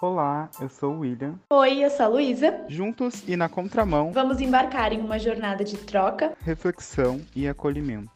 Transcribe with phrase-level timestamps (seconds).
[0.00, 1.38] Olá, eu sou o William.
[1.50, 2.64] Oi, eu sou a Luísa.
[2.68, 6.32] Juntos e na contramão, Vamos embarcar em uma jornada de troca.
[6.40, 8.10] reflexão e acolhimento.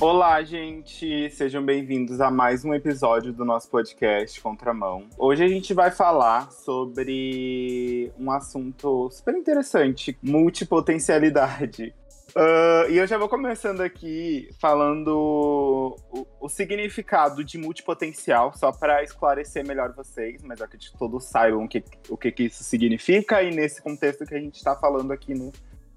[0.00, 1.28] Olá, gente!
[1.30, 5.08] Sejam bem-vindos a mais um episódio do nosso podcast Contramão.
[5.18, 11.92] Hoje a gente vai falar sobre um assunto super interessante: multipotencialidade.
[12.34, 19.02] Ah, e eu já vou começando aqui falando o, o significado de multipotencial, só para
[19.02, 22.62] esclarecer melhor vocês, mas eu acredito que todos saibam o que, o que, que isso
[22.64, 25.52] significa, e nesse contexto que a gente está falando aqui no,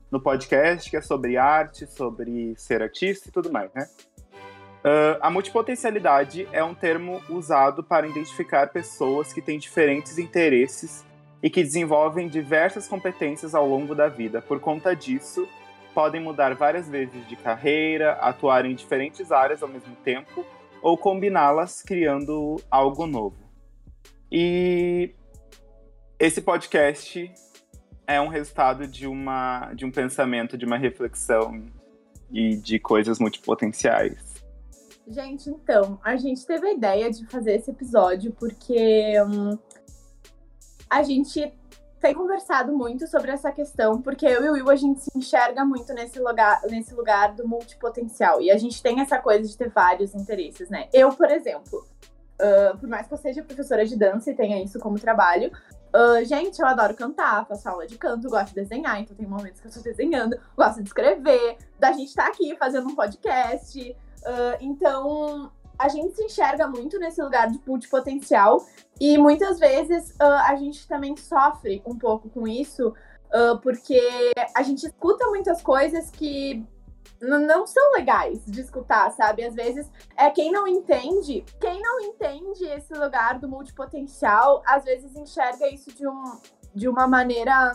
[0.10, 3.88] no podcast, que é sobre arte, sobre ser artista e tudo mais, né?
[4.84, 11.06] Ah, a multipotencialidade é um termo usado para identificar pessoas que têm diferentes interesses
[11.44, 14.42] e que desenvolvem diversas competências ao longo da vida.
[14.42, 15.48] Por conta disso,
[15.94, 20.46] podem mudar várias vezes de carreira, atuar em diferentes áreas ao mesmo tempo
[20.82, 23.38] ou combiná-las criando algo novo.
[24.32, 25.14] E
[26.20, 27.32] esse podcast
[28.08, 31.66] é um resultado de uma de um pensamento, de uma reflexão
[32.32, 34.32] e de coisas multipotenciais.
[35.08, 39.58] Gente, então, a gente teve a ideia de fazer esse episódio porque hum,
[40.90, 41.52] a gente
[42.02, 45.64] tem conversado muito sobre essa questão, porque eu e o Will a gente se enxerga
[45.64, 48.42] muito nesse lugar, nesse lugar do multipotencial.
[48.42, 50.90] E a gente tem essa coisa de ter vários interesses, né?
[50.92, 51.86] Eu, por exemplo,
[52.42, 55.52] ah, por mais que eu seja professora de dança e tenha isso como trabalho,
[55.94, 59.62] ah, gente, eu adoro cantar, faço aula de canto, gosto de desenhar, então tem momentos
[59.62, 63.96] que eu estou desenhando, gosto de escrever, da gente estar aqui fazendo um podcast.
[64.26, 68.64] ah, então, a gente se enxerga muito nesse lugar de multipotencial
[69.00, 72.94] e muitas vezes ah, a gente também sofre um pouco com isso,
[73.34, 74.00] ah, porque
[74.56, 76.64] a gente escuta muitas coisas que
[77.20, 79.44] não são legais de escutar, sabe?
[79.44, 85.16] Às vezes é quem não entende, quem não entende esse lugar do multipotencial, às vezes
[85.16, 86.40] enxerga isso de, um,
[86.74, 87.74] de uma maneira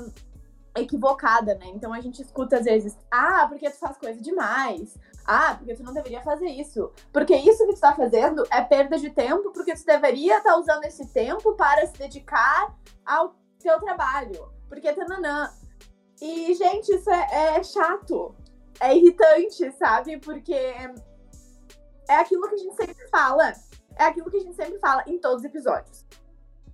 [0.77, 1.66] equivocada, né?
[1.74, 4.96] Então a gente escuta às vezes, ah, porque tu faz coisa demais.
[5.27, 6.92] Ah, porque tu não deveria fazer isso.
[7.13, 10.85] Porque isso que tu tá fazendo é perda de tempo, porque tu deveria estar usando
[10.85, 12.73] esse tempo para se dedicar
[13.05, 14.48] ao teu trabalho.
[14.69, 15.51] Porque tananã.
[16.20, 18.35] E, gente, isso é, é chato.
[18.79, 20.19] É irritante, sabe?
[20.19, 23.53] Porque é aquilo que a gente sempre fala.
[23.98, 26.05] É aquilo que a gente sempre fala em todos os episódios.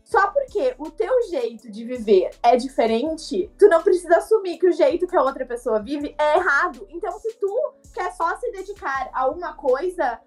[0.05, 4.73] Só porque o teu jeito de viver é diferente, tu não precisa assumir que o
[4.73, 6.87] jeito que a outra pessoa vive é errado.
[6.91, 10.21] Então, se tu quer só se dedicar a uma coisa,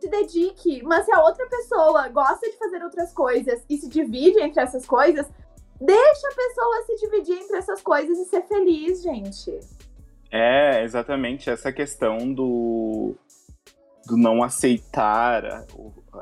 [0.00, 0.82] se dedique.
[0.82, 4.86] Mas se a outra pessoa gosta de fazer outras coisas e se divide entre essas
[4.86, 5.26] coisas,
[5.80, 9.58] deixa a pessoa se dividir entre essas coisas e ser feliz, gente.
[10.30, 13.14] É, exatamente essa questão do,
[14.06, 15.64] do não aceitar a,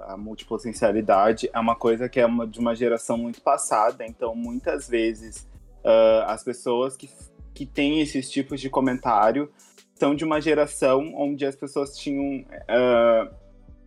[0.09, 4.89] a multipotencialidade é uma coisa que é uma, de uma geração muito passada, então muitas
[4.89, 5.49] vezes
[5.87, 7.09] ah, as pessoas que,
[7.55, 9.49] que têm esses tipos de comentário
[9.99, 13.31] são de uma geração onde as pessoas tinham ah,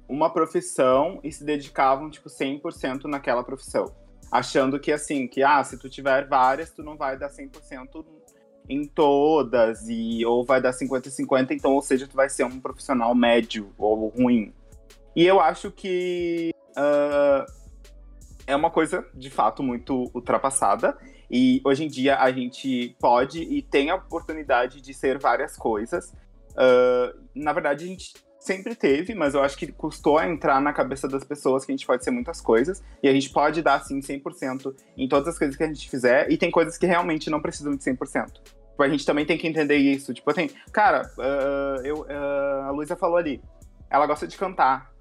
[0.08, 3.94] uma profissão e se dedicavam tipo 100% naquela profissão,
[4.32, 8.06] achando que assim, que ah, se tu tiver várias, tu não vai dar 100%
[8.68, 13.16] em todas, e ou vai dar 50-50, então, ou seja, tu vai ser um profissional
[13.16, 14.54] médio ou ruim.
[15.16, 17.46] E eu acho que ah,
[18.50, 20.98] é uma coisa, de fato, muito ultrapassada.
[21.30, 26.14] E hoje em dia a gente pode e tem a oportunidade de ser várias coisas.
[26.60, 30.74] Ah, na verdade, a gente sempre teve, mas eu acho que custou a entrar na
[30.74, 32.84] cabeça das pessoas que a gente pode ser muitas coisas.
[33.02, 36.30] E a gente pode dar, assim, 100% em todas as coisas que a gente fizer.
[36.32, 38.34] E tem coisas que realmente não precisam de 100%.
[38.34, 40.14] Tipo, a gente também tem que entender isso.
[40.14, 43.42] Tipo, assim, cara, ah, eu, ah, a Luísa falou ali,
[43.90, 44.92] ela gosta de cantar.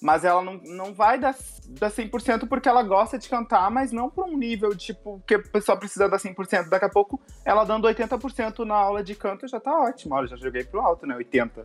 [0.00, 1.34] Mas ela não, não vai dar,
[1.68, 5.42] dar 100% porque ela gosta de cantar, mas não por um nível, tipo, que a
[5.42, 6.68] pessoa precisa dar 100%.
[6.68, 10.14] Daqui a pouco, ela dando 80% na aula de canto já tá ótimo.
[10.14, 11.16] Olha, já joguei pro alto, né?
[11.16, 11.64] 80%.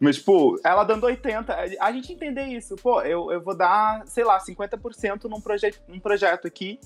[0.00, 2.76] Mas, tipo, ela dando 80%, a gente entender isso.
[2.76, 6.78] Pô, eu, eu vou dar, sei lá, 50% num, proje num projeto aqui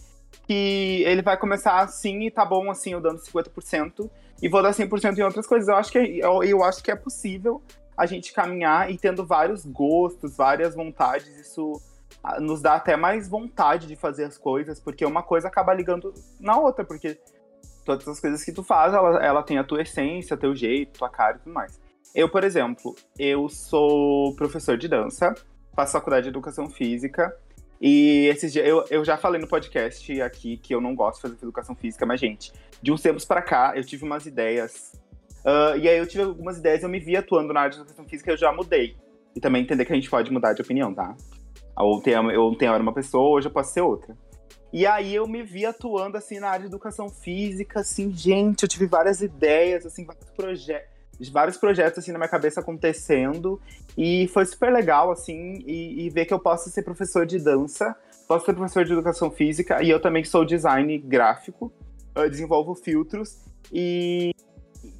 [0.46, 4.10] que ele vai começar assim e tá bom assim, eu dando 50%
[4.42, 5.68] e vou dar 100% em outras coisas.
[5.68, 7.62] Eu acho que é, eu, eu acho que é possível
[7.96, 11.80] a gente caminhar e tendo vários gostos, várias vontades, isso
[12.22, 16.12] ah, nos dá até mais vontade de fazer as coisas, porque uma coisa acaba ligando
[16.38, 17.18] na outra, porque
[17.84, 21.08] todas as coisas que tu faz, ela, ela tem a tua essência, teu jeito, tua
[21.08, 21.80] cara e tudo mais.
[22.14, 25.34] Eu, por exemplo, eu sou professor de dança,
[25.74, 27.34] faço faculdade de educação física,
[27.80, 31.22] e esses dias, eu, eu já falei no podcast aqui que eu não gosto de
[31.22, 34.92] fazer educação física, mas, gente, de uns tempos pra cá, eu tive umas ideias.
[35.46, 38.04] Ah, e aí eu tive algumas ideias, eu me vi atuando na área de educação
[38.04, 38.96] física e eu já mudei.
[39.34, 41.16] E também entender que a gente pode mudar de opinião, tá?
[41.78, 44.16] Ontem, ontem eu era uma pessoa, hoje eu posso ser outra.
[44.72, 48.68] E aí eu me vi atuando assim na área de educação física, assim, gente, eu
[48.68, 53.60] tive várias ideias, assim, vários projetos, vários projetos assim na minha cabeça acontecendo
[53.96, 57.94] e foi super legal assim e, e, ver que eu posso ser professor de dança,
[58.26, 61.72] posso ser professor de educação física e eu também sou design gráfico,
[62.14, 63.38] eu desenvolvo filtros
[63.72, 64.32] e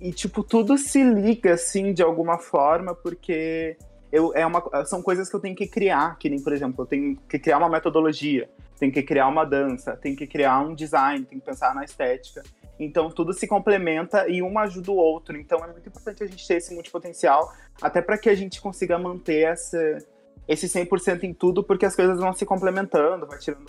[0.00, 3.76] e tipo tudo se liga assim de alguma forma porque
[4.12, 6.86] eu, é uma, são coisas que eu tenho que criar, que nem, por exemplo, eu
[6.86, 8.48] tenho que criar uma metodologia,
[8.78, 12.42] tenho que criar uma dança, tenho que criar um design, tenho que pensar na estética.
[12.78, 15.36] Então tudo se complementa e um ajuda o outro.
[15.36, 18.98] Então é muito importante a gente ter esse multipotencial, até para que a gente consiga
[18.98, 19.98] manter essa,
[20.46, 23.66] esse 100% em tudo, porque as coisas vão se complementando, vai tirando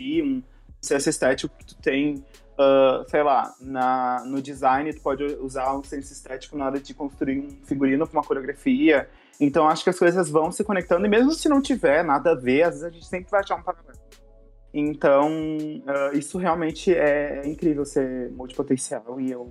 [0.00, 0.42] um
[0.80, 2.24] senso estético que tu tem,
[2.58, 6.92] uh, sei lá, na, no design tu pode usar um senso estético na hora de
[6.92, 9.08] construir um figurino para uma coreografia.
[9.40, 12.34] Então acho que as coisas vão se conectando e mesmo se não tiver nada a
[12.34, 13.98] ver, às vezes a gente sempre vai achar um paralelo.
[14.74, 19.50] Então, uh, isso realmente é, incrível ser multipotencial e eu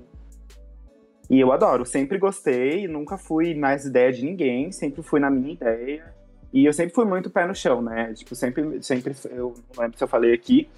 [1.29, 1.85] e eu adoro.
[1.85, 6.13] Sempre gostei, nunca fui nas ideias de ninguém, sempre fui na minha ideia.
[6.53, 8.13] E eu sempre fui muito pé no chão, né?
[8.13, 10.69] Tipo, sempre, sempre eu não lembro se eu falei aqui,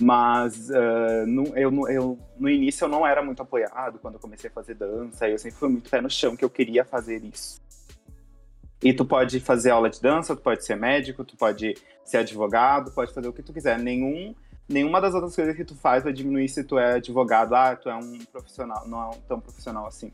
[0.00, 4.50] mas uh, no, eu, eu, no início eu não era muito apoiado quando eu comecei
[4.50, 5.28] a fazer dança.
[5.28, 7.62] Eu sempre fui muito pé no chão que eu queria fazer isso.
[8.82, 11.74] E tu pode fazer aula de dança, tu pode ser médico, tu pode
[12.04, 13.78] ser advogado, pode fazer o que tu quiser.
[13.78, 14.34] Nenhum,
[14.68, 17.54] nenhuma das outras coisas que tu faz vai diminuir se tu é advogado.
[17.54, 20.12] Ah, tu é um profissional, não é tão profissional assim,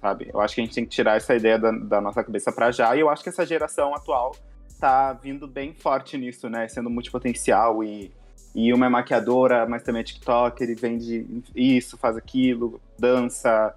[0.00, 0.30] sabe?
[0.32, 2.70] Eu acho que a gente tem que tirar essa ideia da, da nossa cabeça para
[2.70, 2.94] já.
[2.94, 4.34] E eu acho que essa geração atual
[4.78, 6.68] tá vindo bem forte nisso, né?
[6.68, 8.10] Sendo multipotencial e,
[8.56, 13.76] e uma é maquiadora, mas também é tiktoker, e vende isso, faz aquilo, dança.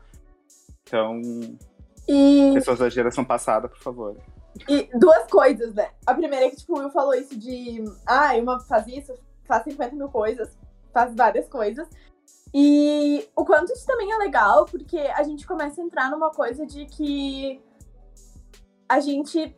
[0.82, 1.22] Então,
[2.08, 2.52] e...
[2.54, 4.16] Pessoas da geração passada, por favor.
[4.70, 5.90] E duas coisas, né?
[6.08, 7.84] A primeira é que, tipo, o Will falou isso de.
[8.06, 9.14] Ah, uma faz isso,
[9.46, 10.50] faz 50 mil coisas,
[10.94, 11.88] faz várias coisas.
[12.54, 16.66] E o quanto isso também é legal, porque a gente começa a entrar numa coisa
[16.66, 17.62] de que
[18.88, 19.56] a gente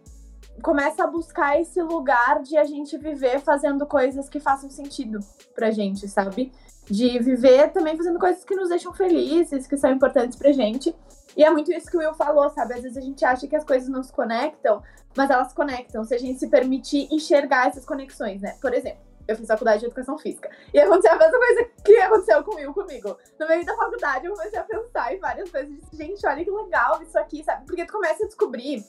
[0.61, 5.19] começa a buscar esse lugar de a gente viver fazendo coisas que façam sentido
[5.55, 6.51] pra gente, sabe?
[6.85, 10.95] De viver também fazendo coisas que nos deixam felizes, que são importantes pra gente.
[11.35, 12.73] E é muito isso que o Will falou, sabe?
[12.73, 14.83] Às vezes a gente acha que as coisas não se conectam,
[15.15, 18.57] mas elas conectam, se a gente se permitir enxergar essas conexões, né?
[18.61, 20.49] Por exemplo, eu fiz faculdade de educação física.
[20.73, 23.17] E aconteceu a mesma coisa que aconteceu com o Will comigo.
[23.39, 25.73] No meio da faculdade, eu comecei a pensar em várias coisas.
[25.93, 27.65] Gente, olha que legal isso aqui, sabe?
[27.65, 28.83] Porque tu começa a descobrir.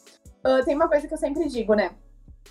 [0.45, 1.93] Uh, tem uma coisa que eu sempre digo, né?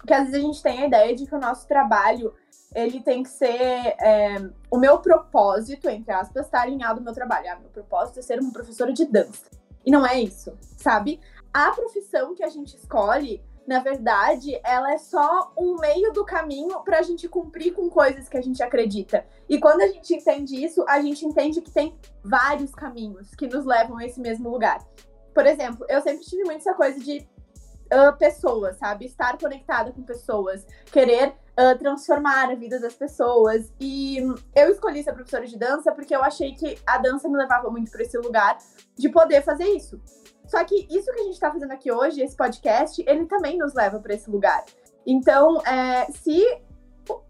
[0.06, 2.34] Que às vezes a gente tem a ideia de que o nosso trabalho
[2.74, 3.96] ele tem que ser.
[4.00, 7.48] É, o meu propósito, entre aspas, está alinhado ao meu trabalho.
[7.52, 9.46] Ah, meu propósito é ser uma professora de dança.
[9.86, 11.20] E não é isso, sabe?
[11.54, 16.82] A profissão que a gente escolhe, na verdade, ela é só um meio do caminho
[16.82, 19.26] para a gente cumprir com coisas que a gente acredita.
[19.50, 23.66] E quando a gente entende isso, a gente entende que tem vários caminhos que nos
[23.66, 24.86] levam a esse mesmo lugar.
[25.34, 27.28] Por exemplo, eu sempre tive muito essa coisa de
[27.92, 29.06] uh, pessoas, sabe?
[29.06, 33.72] Estar conectada com pessoas, querer uh, transformar a vida das pessoas.
[33.80, 34.18] E
[34.56, 37.92] eu escolhi ser professora de dança porque eu achei que a dança me levava muito
[37.92, 38.58] para esse lugar
[38.98, 40.02] de poder fazer isso.
[40.48, 43.74] Só que isso que a gente está fazendo aqui hoje, esse podcast, ele também nos
[43.74, 44.66] leva para esse lugar.
[45.06, 46.44] Então, é, se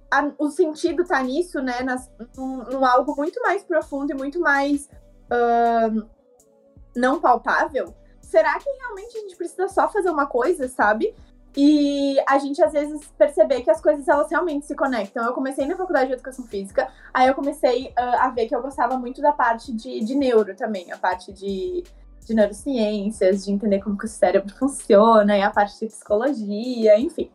[0.10, 4.40] a, o sentido tá nisso, né, nas, num, num, algo muito mais profundo e muito
[4.40, 4.90] mais
[5.32, 6.10] uh,
[6.96, 7.96] não palpável,
[8.32, 11.14] será que realmente a gente precisa só fazer uma coisa, sabe?
[11.56, 15.26] E a gente às vezes perceber que as coisas elas realmente se conectam.
[15.26, 18.62] Eu comecei na faculdade de educação física, aí eu comecei uh, a ver que eu
[18.62, 21.84] gostava muito da parte de, de neuro também, a parte de,
[22.26, 27.30] de neurociências, de entender como que o cérebro funciona, e a parte de psicologia, enfim.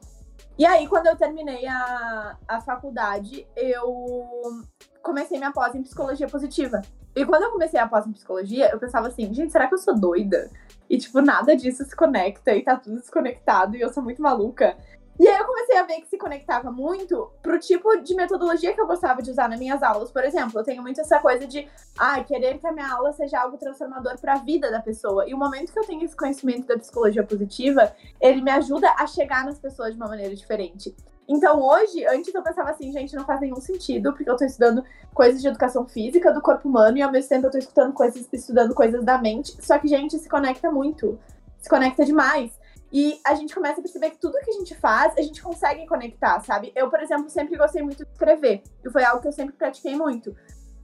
[0.59, 4.65] E aí, quando eu terminei a, a faculdade, eu
[5.03, 6.81] comecei minha pós em psicologia positiva.
[7.15, 9.79] E quando eu comecei a pós em psicologia, eu pensava assim, gente, será que eu
[9.79, 10.51] sou doida?
[10.89, 14.77] E, tipo, nada disso se conecta e tá tudo desconectado e eu sou muito maluca.
[15.19, 18.81] E aí eu comecei a ver que se conectava muito pro tipo de metodologia que
[18.81, 20.11] eu gostava de usar nas minhas aulas.
[20.11, 21.67] Por exemplo, eu tenho muito essa coisa de,
[21.99, 25.27] ah, querer que a minha aula seja algo transformador para a vida da pessoa.
[25.27, 29.07] E o momento que eu tenho esse conhecimento da psicologia positiva, ele me ajuda a
[29.07, 30.95] chegar nas pessoas de uma maneira diferente.
[31.29, 34.85] Então hoje, antes eu pensava assim, gente, não faz nenhum sentido, porque eu tô estudando
[35.13, 38.29] coisas de educação física do corpo humano e ao mesmo tempo eu tô estudando coisas,
[38.33, 39.57] estudando coisas da mente.
[39.65, 41.19] Só que, gente, se conecta muito.
[41.59, 42.53] Se conecta demais.
[42.97, 45.87] E a gente começa a perceber que tudo que a gente faz, a gente consegue
[45.87, 46.73] conectar, sabe?
[46.75, 48.63] Eu, por exemplo, sempre gostei muito de escrever.
[48.83, 50.35] E foi algo que eu sempre pratiquei muito.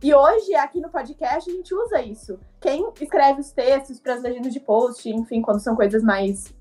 [0.03, 2.39] E hoje, aqui no podcast, a gente usa isso.
[2.61, 6.55] Quem escreve os textos para as legendas de post, enfim, quando são coisas mais.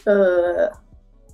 [0.00, 0.76] Uh,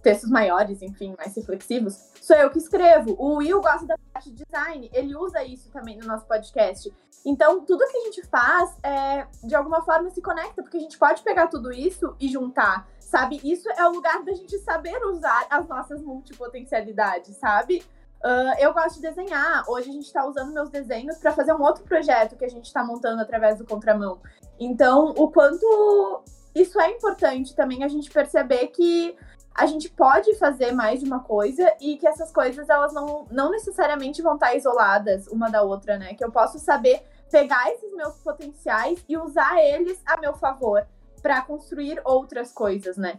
[0.02, 3.14] textos maiores, enfim, mais reflexivos, sou eu que escrevo.
[3.18, 6.92] O Will gosta da parte de design, ele usa isso também no nosso podcast.
[7.24, 10.98] Então, tudo que a gente faz, é, de alguma forma, se conecta, porque a gente
[10.98, 13.40] pode pegar tudo isso e juntar, sabe?
[13.42, 17.82] Isso é o lugar da gente saber usar as nossas multipotencialidades, sabe?
[18.24, 19.64] Uh, eu gosto de desenhar.
[19.68, 22.66] Hoje a gente está usando meus desenhos para fazer um outro projeto que a gente
[22.66, 24.20] está montando através do Contramão.
[24.60, 26.22] Então, o quanto
[26.54, 29.16] isso é importante também a gente perceber que
[29.54, 33.50] a gente pode fazer mais de uma coisa e que essas coisas elas não, não
[33.50, 36.14] necessariamente vão estar isoladas uma da outra, né?
[36.14, 40.86] Que eu posso saber pegar esses meus potenciais e usar eles a meu favor
[41.20, 43.16] para construir outras coisas, né?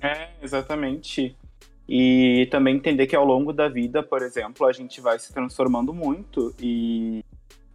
[0.00, 1.36] É, exatamente.
[1.88, 5.92] E também entender que ao longo da vida, por exemplo, a gente vai se transformando
[5.92, 7.22] muito e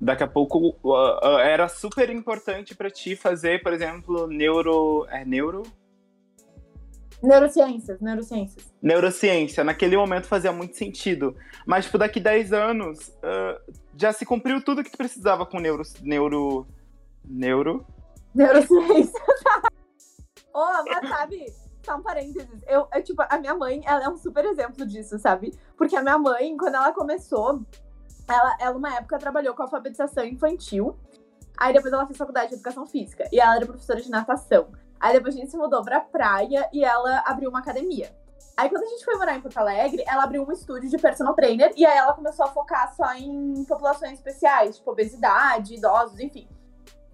[0.02, 5.24] daqui a pouco uh, uh, era super importante para ti fazer, por exemplo, neuro, é
[5.24, 5.64] neuro
[7.22, 8.74] Neurociências, neurociências.
[8.82, 11.36] Neurociência, naquele momento fazia muito sentido.
[11.66, 15.84] Mas, tipo, daqui 10 anos, uh, já se cumpriu tudo que tu precisava com neuro.
[16.02, 16.66] Neuro.
[17.26, 17.86] Neuro.
[18.34, 19.20] Neurociência.
[20.54, 22.62] oh, mas sabe, só um parênteses.
[22.68, 25.58] Eu, eu, tipo, a minha mãe, ela é um super exemplo disso, sabe?
[25.78, 27.64] Porque a minha mãe, quando ela começou,
[28.28, 30.96] ela, ela uma época trabalhou com alfabetização infantil.
[31.58, 33.28] Aí depois ela fez faculdade de educação física.
[33.32, 34.70] E ela era professora de natação.
[35.00, 38.14] Aí depois a gente se mudou pra praia e ela abriu uma academia.
[38.56, 41.34] Aí quando a gente foi morar em Porto Alegre, ela abriu um estúdio de personal
[41.34, 46.48] trainer e aí ela começou a focar só em populações especiais, tipo obesidade, idosos, enfim.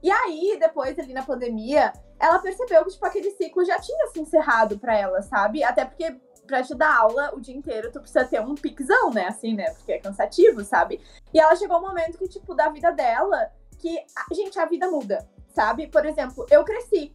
[0.05, 4.19] E aí, depois ali na pandemia, ela percebeu que tipo aquele ciclo já tinha se
[4.19, 5.63] encerrado para ela, sabe?
[5.63, 9.25] Até porque pra te dar aula o dia inteiro, tu precisa ter um piquezão, né?
[9.25, 9.65] Assim, né?
[9.71, 11.01] Porque é cansativo, sabe?
[11.33, 13.97] E ela chegou um momento que, tipo, da vida dela, que,
[14.31, 15.88] gente, a vida muda, sabe?
[15.88, 17.12] Por exemplo, eu cresci.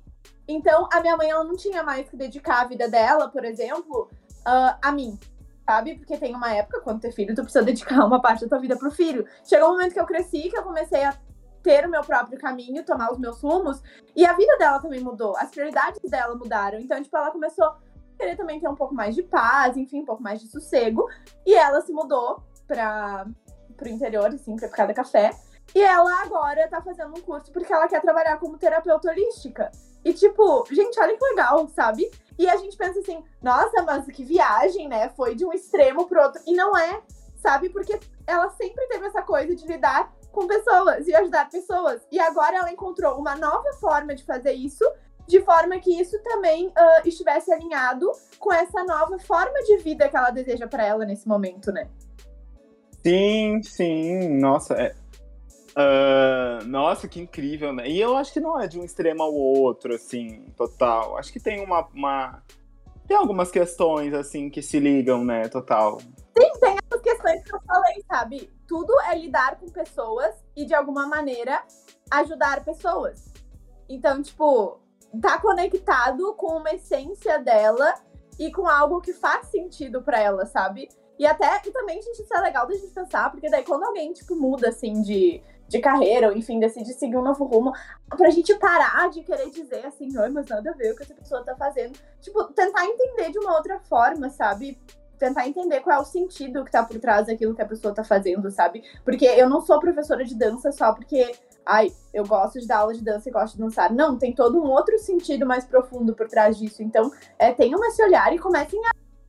[0.48, 4.10] Então, a minha mãe ela não tinha mais que dedicar a vida dela, por exemplo,
[4.40, 5.16] uh, a mim,
[5.64, 5.94] sabe?
[5.94, 8.76] Porque tem uma época, quando ter filho, tu precisa dedicar uma parte da tua vida
[8.76, 9.24] pro filho.
[9.44, 11.16] Chegou um momento que eu cresci, que eu comecei a
[11.62, 13.82] ter o meu próprio caminho, tomar os meus rumos,
[14.16, 16.78] e a vida dela também mudou, as prioridades dela mudaram.
[16.78, 17.78] Então, tipo, ela começou a
[18.18, 21.06] querer também ter um pouco mais de paz, enfim, um pouco mais de sossego,
[21.46, 23.26] e ela se mudou para
[23.76, 25.30] pro interior, assim, pra Picada Café.
[25.74, 29.70] E ela agora tá fazendo um curso porque ela quer trabalhar como terapeuta holística.
[30.04, 32.10] E tipo, gente, olha que legal, sabe?
[32.38, 35.10] E a gente pensa assim, nossa, mas que viagem, né?
[35.10, 36.42] Foi de um extremo pro outro.
[36.46, 37.00] E não é,
[37.36, 37.68] sabe?
[37.70, 42.00] Porque ela sempre teve essa coisa de lidar com pessoas e ajudar pessoas.
[42.10, 44.84] E agora ela encontrou uma nova forma de fazer isso,
[45.26, 50.16] de forma que isso também uh, estivesse alinhado com essa nova forma de vida que
[50.16, 51.88] ela deseja para ela nesse momento, né?
[53.02, 54.38] Sim, sim.
[54.38, 54.94] Nossa, é,
[55.70, 57.88] Uh, nossa, que incrível, né?
[57.88, 61.16] E eu acho que não é de um extremo ao outro, assim, total.
[61.16, 62.42] Acho que tem uma, uma.
[63.06, 66.00] Tem algumas questões, assim, que se ligam, né, total.
[66.00, 66.79] Sim, tem
[67.20, 68.52] questões que eu falei, sabe?
[68.66, 71.62] Tudo é lidar com pessoas e, de alguma maneira,
[72.10, 73.32] ajudar pessoas.
[73.88, 74.80] Então, tipo,
[75.20, 77.94] tá conectado com uma essência dela
[78.38, 80.88] e com algo que faz sentido para ela, sabe?
[81.18, 84.12] E até que também, gente, isso é legal da gente pensar, porque daí quando alguém,
[84.12, 87.72] tipo, muda, assim, de, de carreira, ou enfim, decide seguir um novo rumo,
[88.08, 91.14] pra gente parar de querer dizer assim, ai, mas nada a ver o que essa
[91.14, 91.98] pessoa tá fazendo.
[92.22, 94.80] Tipo, tentar entender de uma outra forma, sabe?
[95.20, 98.02] Tentar entender qual é o sentido que tá por trás daquilo que a pessoa tá
[98.02, 98.82] fazendo, sabe?
[99.04, 101.30] Porque eu não sou professora de dança só porque,
[101.64, 103.92] ai, eu gosto de dar aula de dança e gosto de dançar.
[103.92, 106.82] Não, tem todo um outro sentido mais profundo por trás disso.
[106.82, 108.80] Então, é, tenham esse olhar e comecem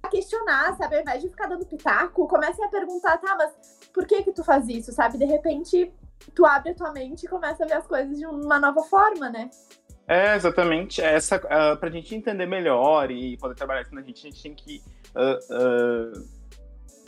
[0.01, 0.95] a questionar, sabe?
[0.95, 3.51] Ao invés de ficar dando pitaco, comecem a perguntar, tá, mas
[3.93, 5.17] por que que tu faz isso, sabe?
[5.17, 5.93] De repente,
[6.33, 9.29] tu abre a tua mente e começa a ver as coisas de uma nova forma,
[9.29, 9.49] né?
[10.07, 11.01] É, exatamente.
[11.01, 14.55] Essa, uh, pra gente entender melhor e poder trabalhar isso na gente, a gente tem
[14.55, 14.81] que
[15.15, 16.27] uh,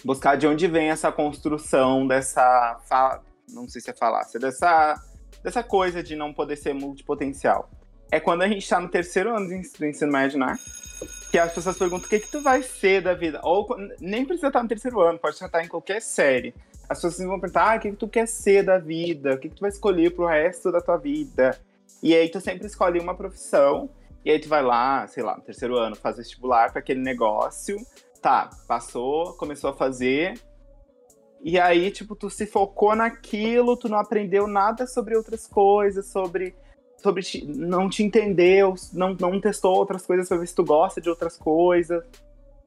[0.03, 2.79] buscar de onde vem essa construção dessa.
[3.49, 4.95] Não sei se é falácia, dessa,
[5.43, 7.69] dessa coisa de não poder ser multipotencial.
[8.11, 10.57] É quando a gente tá no terceiro ano do ensino médio, né?
[11.31, 13.39] Que as pessoas perguntam o que, que tu vai ser da vida.
[13.43, 13.67] Ou
[13.99, 16.53] nem precisa estar no terceiro ano, pode estar em qualquer série
[16.93, 19.33] as pessoas vão perguntar, ah, o que, que tu quer ser da vida?
[19.33, 21.57] O que, que tu vai escolher pro resto da tua vida?
[22.01, 23.89] E aí tu sempre escolhe uma profissão,
[24.25, 27.77] e aí tu vai lá, sei lá, no terceiro ano, faz vestibular para aquele negócio.
[28.21, 30.39] Tá, passou, começou a fazer.
[31.43, 36.55] E aí, tipo, tu se focou naquilo, tu não aprendeu nada sobre outras coisas, sobre.
[36.97, 41.01] sobre te, não te entendeu, não, não testou outras coisas pra ver se tu gosta
[41.01, 42.01] de outras coisas.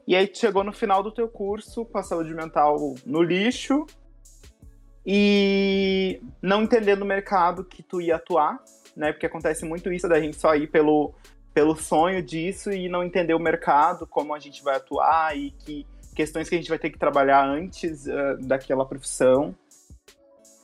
[0.06, 3.86] E aí tu chegou no final do teu curso com a saúde mental no lixo,
[5.06, 8.58] e não entendendo o mercado que tu ia atuar,
[8.96, 9.12] né?
[9.12, 11.14] Porque acontece muito isso da gente só ir pelo,
[11.56, 15.86] pelo sonho disso e não entender o mercado, como a gente vai atuar e que
[16.14, 19.56] questões que a gente vai ter que trabalhar antes uh, daquela profissão.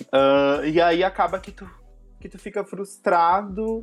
[0.02, 1.66] Uh, e aí acaba que tu,
[2.20, 3.82] que tu fica frustrado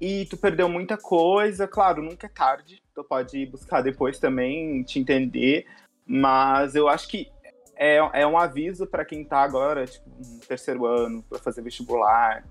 [0.00, 1.66] e tu perdeu muita coisa.
[1.66, 5.66] Claro, nunca é tarde, tu pode ir buscar depois também, te entender,
[6.06, 7.32] mas eu acho que
[7.74, 12.44] é, é um aviso para quem tá agora, tipo, no terceiro ano, para fazer vestibular.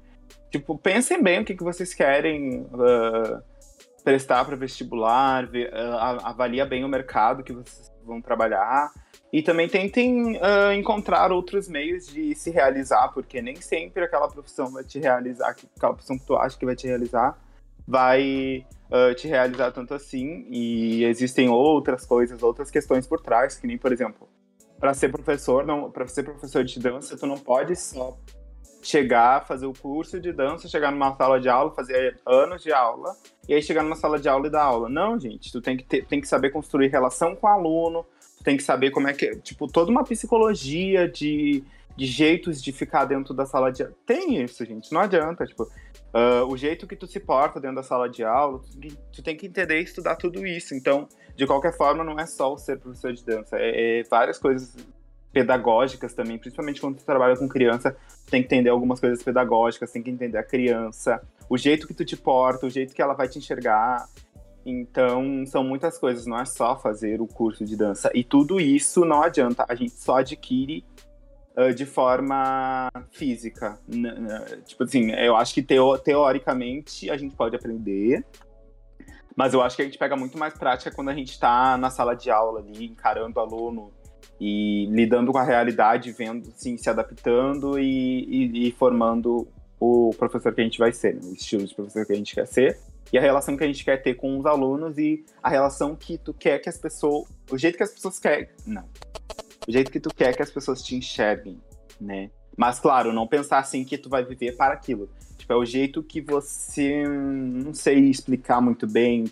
[0.50, 3.42] Tipo, pensem bem o que, que vocês querem uh,
[4.03, 8.91] prestar para vestibular, ver, uh, avalia bem o mercado que vocês vão trabalhar.
[9.31, 14.72] E também tentem uh, encontrar outros meios de se realizar, porque nem sempre aquela profissão
[14.72, 17.39] vai te realizar, aquela profissão que tu acha que vai te realizar,
[17.88, 20.46] vai uh, te realizar tanto assim.
[20.50, 24.27] E existem outras coisas, outras questões por trás, que nem, por exemplo,
[24.79, 28.17] para ser professor, não, para ser professor de dança, tu não pode só
[28.81, 33.15] chegar, fazer o curso de dança, chegar numa sala de aula, fazer anos de aula,
[33.47, 34.89] e aí chegar numa sala de aula e dar aula.
[34.89, 38.05] Não, gente, tu tem que, ter, tem que saber construir relação com o aluno,
[38.43, 41.63] tem que saber como é que, tipo, toda uma psicologia de,
[41.95, 43.95] de jeitos de ficar dentro da sala de aula.
[44.05, 47.83] Tem isso, gente, não adianta, tipo, uh, o jeito que tu se porta dentro da
[47.83, 50.73] sala de aula, tu, tu, tem que entender e estudar tudo isso.
[50.73, 54.39] Então, de qualquer forma, não é só o ser professor de dança, é, é várias
[54.39, 54.75] coisas
[55.31, 57.95] pedagógicas também, principalmente quando tu trabalha com criança,
[58.29, 62.03] tem que entender algumas coisas pedagógicas, tem que entender a criança, o jeito que tu
[62.03, 64.07] te porta, o jeito que ela vai te enxergar.
[64.65, 68.11] Então, são muitas coisas, não é só fazer o curso de dança.
[68.13, 70.85] E tudo isso não adianta, a gente só adquire
[71.57, 73.79] uh, de forma física.
[74.65, 78.23] Tipo assim, eu acho que teo teoricamente a gente pode aprender,
[79.35, 81.89] mas eu acho que a gente pega muito mais prática quando a gente está na
[81.89, 83.91] sala de aula ali, encarando o aluno,
[84.43, 89.48] e lidando com a realidade, vendo, sim, se adaptando e, e, e, formando
[89.79, 91.21] o professor que a gente vai ser, né?
[91.25, 92.79] o estilo de professor que a gente quer ser
[93.13, 96.17] e a relação que a gente quer ter com os alunos e a relação que
[96.17, 98.83] tu quer que as pessoas, o jeito que as pessoas querem, não,
[99.67, 101.61] o jeito que tu quer que as pessoas te enxerguem,
[102.00, 102.31] né?
[102.57, 105.07] Mas claro, não pensar assim que tu vai viver para aquilo.
[105.37, 109.25] Tipo, é o jeito que você, não sei explicar muito bem.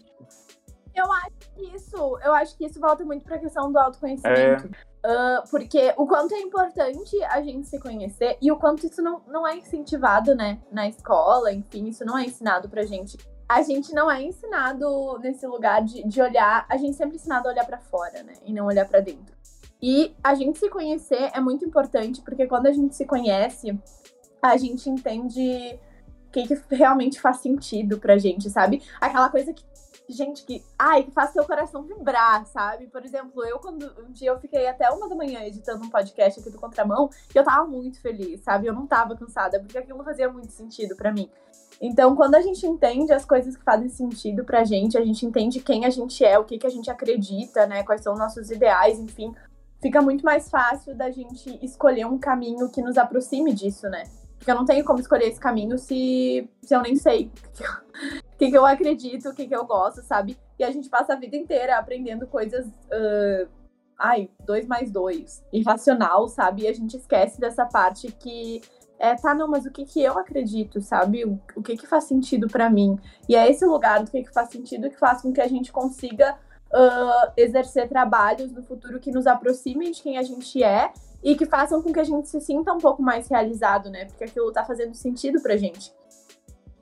[0.95, 4.67] Eu acho que isso, eu acho que isso volta muito para a questão do autoconhecimento.
[4.67, 4.88] É.
[4.99, 9.21] Uh, porque o quanto é importante a gente se conhecer e o quanto isso não,
[9.27, 10.59] não é incentivado, né?
[10.71, 13.17] Na escola, enfim, isso não é ensinado pra gente.
[13.47, 17.47] A gente não é ensinado nesse lugar de, de olhar, a gente sempre é ensinado
[17.47, 18.33] a olhar para fora, né?
[18.45, 19.33] E não olhar para dentro.
[19.81, 23.79] E a gente se conhecer é muito importante, porque quando a gente se conhece,
[24.41, 25.79] a gente entende
[26.27, 28.83] o que, que realmente faz sentido pra gente, sabe?
[28.99, 29.63] Aquela coisa que
[30.13, 32.87] gente que, ai, que faz seu coração vibrar, sabe?
[32.87, 36.39] Por exemplo, eu quando um dia eu fiquei até uma da manhã editando um podcast
[36.39, 38.67] aqui do Contramão, e eu tava muito feliz, sabe?
[38.67, 41.29] Eu não tava cansada, porque aquilo fazia muito sentido para mim.
[41.81, 45.61] Então, quando a gente entende as coisas que fazem sentido pra gente, a gente entende
[45.61, 47.83] quem a gente é, o que, que a gente acredita, né?
[47.83, 49.33] Quais são nossos ideais, enfim,
[49.81, 54.03] fica muito mais fácil da gente escolher um caminho que nos aproxime disso, né?
[54.37, 57.31] Porque eu não tenho como escolher esse caminho se, se eu nem sei
[58.39, 60.37] que, que eu acredito, o que, que eu gosto, sabe?
[60.57, 62.65] E a gente passa a vida inteira aprendendo coisas.
[62.65, 63.49] Uh,
[63.99, 65.43] ai, dois mais dois.
[65.51, 66.63] Irracional, sabe?
[66.63, 68.61] E a gente esquece dessa parte que
[68.97, 71.25] é, tá, não, mas o que que eu acredito, sabe?
[71.25, 72.97] O, o que que faz sentido para mim?
[73.27, 75.69] E é esse lugar do que que faz sentido que faz com que a gente
[75.69, 76.37] consiga
[76.73, 81.45] uh, exercer trabalhos no futuro que nos aproximem de quem a gente é e que
[81.45, 84.05] façam com que a gente se sinta um pouco mais realizado, né?
[84.05, 85.93] Porque aquilo tá fazendo sentido pra gente.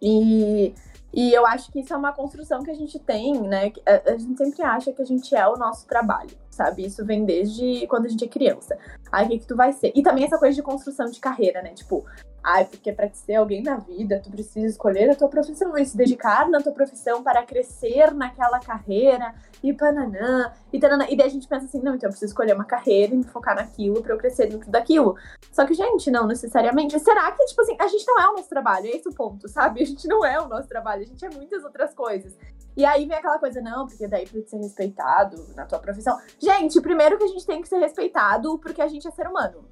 [0.02, 0.76] E,
[1.14, 3.72] e eu acho que isso é uma construção que a gente tem, né?
[3.86, 6.86] A, gente sempre acha que a gente é o nosso trabalho, sabe?
[6.86, 8.78] Isso vem desde quando a gente é criança.
[9.12, 9.94] Aí o que, que tu vai ser?
[9.96, 11.74] E também essa coisa de construção de carreira, né?
[11.74, 12.04] Tipo,
[12.50, 15.98] Ai, porque para ser alguém na vida, tu precisa escolher a tua profissão e se
[15.98, 21.06] dedicar na tua profissão para crescer naquela carreira e pananã e tananã.
[21.10, 23.26] E daí a gente pensa assim, não, então eu preciso escolher uma carreira e me
[23.26, 25.18] focar naquilo para eu crescer dentro daquilo.
[25.52, 26.98] Só que, gente, não necessariamente.
[27.02, 28.88] Será que, tipo assim, a gente não é o nosso trabalho?
[28.88, 29.84] É esse o ponto, sabe?
[29.84, 32.34] A gente não é o nosso trabalho, a gente é muitas outras coisas.
[32.78, 36.18] E aí vem aquela coisa, não, porque daí pra ser respeitado na tua profissão.
[36.48, 39.68] Gente, primeiro que a gente tem que ser respeitado porque a gente é ser humano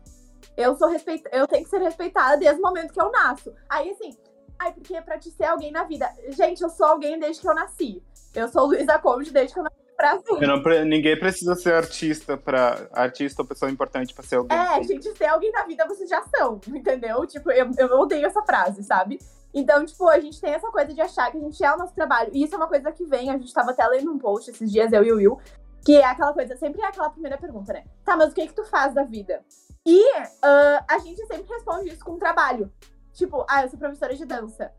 [0.57, 3.53] eu sou respeita, eu tenho que ser respeitada desde o momento que eu nasço.
[3.69, 4.15] Aí assim,
[4.57, 6.09] ai, porque pra te ser alguém na vida.
[6.29, 8.01] Gente, eu sou alguém desde que eu nasci.
[8.33, 9.75] Eu sou Luísa Conde desde que eu nasci.
[9.95, 14.57] Pra não, ninguém precisa ser artista para artista ou pessoa importante para ser alguém.
[14.57, 17.25] É, gente, ser alguém na vida vocês já são, entendeu?
[17.25, 19.19] Tipo, eu, eu odeio essa frase, sabe?
[19.53, 21.95] Então, tipo, a gente tem essa coisa de achar que a gente é o nosso
[21.95, 22.29] trabalho.
[22.33, 24.69] E isso é uma coisa que vem, a gente tava até lendo um post esses
[24.69, 25.39] dias, eu e o Will,
[25.85, 27.85] que é aquela coisa, sempre é aquela primeira pergunta, né?
[28.03, 29.45] Tá, mas o que que tu faz da vida?
[29.85, 32.71] E uh, a gente sempre responde isso com trabalho.
[33.13, 34.73] Tipo, ah, eu sou professora de dança.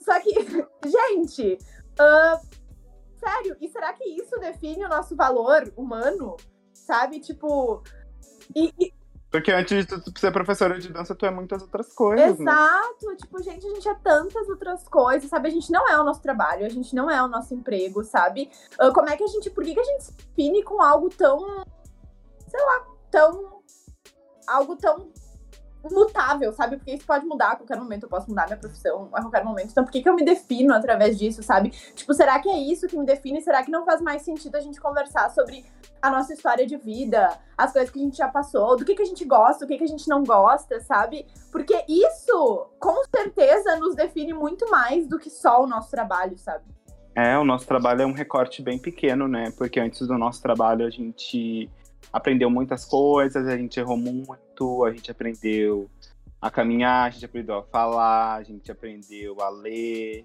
[0.00, 0.34] Só que,
[0.84, 1.58] gente,
[1.98, 2.38] Uh,
[3.18, 6.36] sério, e será que isso define o nosso valor humano?
[6.72, 7.18] Sabe?
[7.18, 7.82] Tipo.
[8.54, 8.94] E, e...
[9.30, 12.38] Porque antes de tu ser professora de dança, tu é muitas outras coisas.
[12.38, 12.50] Né?
[12.50, 13.06] Exato.
[13.06, 13.16] Né?
[13.16, 15.48] Tipo, gente, a gente é tantas outras coisas, sabe?
[15.48, 18.50] A gente não é o nosso trabalho, a gente não é o nosso emprego, sabe?
[18.80, 19.50] Uh, como é que a gente.
[19.50, 21.64] Por que, que a gente se com algo tão.
[22.48, 23.58] Sei lá, tão.
[24.46, 25.12] Algo tão
[25.94, 26.76] mutável, sabe?
[26.76, 29.70] Porque isso pode mudar a qualquer momento, eu posso mudar minha profissão a qualquer momento.
[29.70, 31.70] Então, por que, que eu me defino através disso, sabe?
[31.94, 33.40] Tipo, será que é isso que me define?
[33.40, 35.64] Será que não faz mais sentido a gente conversar sobre
[36.00, 39.02] a nossa história de vida, as coisas que a gente já passou, do que, que
[39.02, 41.26] a gente gosta, do que, que a gente não gosta, sabe?
[41.50, 46.64] Porque isso, com certeza, nos define muito mais do que só o nosso trabalho, sabe?
[47.14, 49.52] É, o nosso trabalho é um recorte bem pequeno, né?
[49.58, 51.68] Porque antes do nosso trabalho a gente
[52.12, 54.38] aprendeu muitas coisas, a gente errou muito,
[54.84, 55.90] a gente aprendeu
[56.40, 60.24] a caminhar, a gente aprendeu a falar, a gente aprendeu a ler.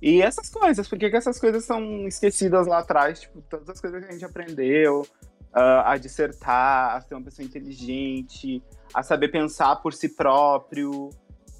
[0.00, 3.20] E essas coisas, por que essas coisas são esquecidas lá atrás?
[3.20, 7.44] Tipo, todas as coisas que a gente aprendeu, uh, a dissertar, a ser uma pessoa
[7.44, 8.62] inteligente,
[8.94, 11.10] a saber pensar por si próprio.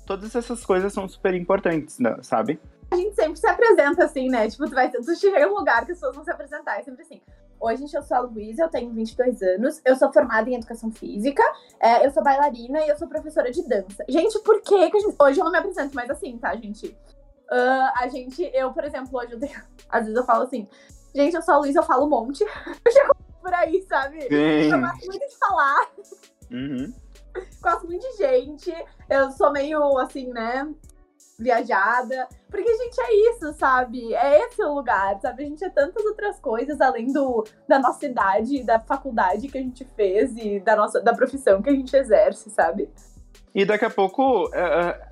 [0.06, 2.60] Todas essas coisas são super importantes, né, sabe?
[2.90, 4.48] A gente sempre se apresenta assim, né?
[4.48, 6.82] Tipo, tu, vai, tu chega em um lugar que as pessoas vão se apresentar, é
[6.82, 7.20] sempre assim.
[7.60, 10.92] Oi, gente, eu sou a Luísa, eu tenho 22 anos, eu sou formada em educação
[10.92, 11.42] física,
[11.80, 14.04] é, eu sou bailarina e eu sou professora de dança.
[14.08, 15.16] Gente, por que, que a gente...
[15.20, 16.86] Hoje eu não me apresento mais assim, tá, gente?
[17.50, 19.60] Uh, a gente, eu, por exemplo, hoje eu tenho...
[19.90, 20.68] Às vezes eu falo assim,
[21.12, 22.44] gente, eu sou a Luísa, eu falo um monte.
[22.84, 24.20] Eu chego por aí, sabe?
[24.22, 24.70] Sim.
[24.70, 25.90] Eu gosto muito de falar.
[26.52, 26.94] Uhum.
[27.60, 28.86] Gosto muito de gente.
[29.08, 30.68] Eu sou meio, assim, né?
[31.38, 32.28] Viajada.
[32.50, 34.14] Porque a gente é isso, sabe?
[34.14, 35.44] É esse o lugar, sabe?
[35.44, 39.62] A gente é tantas outras coisas além do, da nossa idade, da faculdade que a
[39.62, 42.90] gente fez e da nossa da profissão que a gente exerce, sabe?
[43.54, 45.08] E daqui a pouco é, é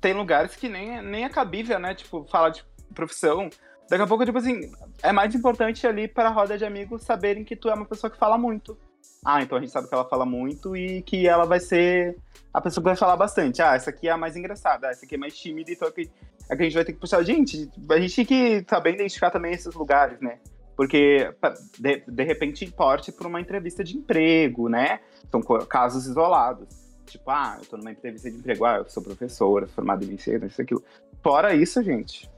[0.00, 1.94] tem lugares que nem, nem é cabível, né?
[1.94, 3.50] Tipo, falar de profissão.
[3.88, 4.70] Daqui a pouco, tipo assim,
[5.02, 8.10] é mais importante ali para a roda de amigos saberem que tu é uma pessoa
[8.10, 8.78] que fala muito.
[9.26, 12.16] Ah, então a gente sabe que ela fala muito e que ela vai ser
[12.54, 13.60] a pessoa que vai falar bastante.
[13.60, 16.08] Ah, essa aqui é a mais engraçada, essa aqui é mais tímida, então aqui,
[16.48, 17.20] aqui é a gente vai ter que puxar.
[17.24, 20.38] Gente, a gente tem que saber identificar também esses lugares, né?
[20.76, 21.28] Porque,
[21.76, 25.00] de, de repente, importe para uma entrevista de emprego, né?
[25.28, 26.68] São casos isolados.
[27.06, 30.46] Tipo, ah, eu tô numa entrevista de emprego, ah, eu sou professora, formada em ciência,
[30.46, 30.84] isso, aquilo.
[31.20, 32.30] Fora isso, gente,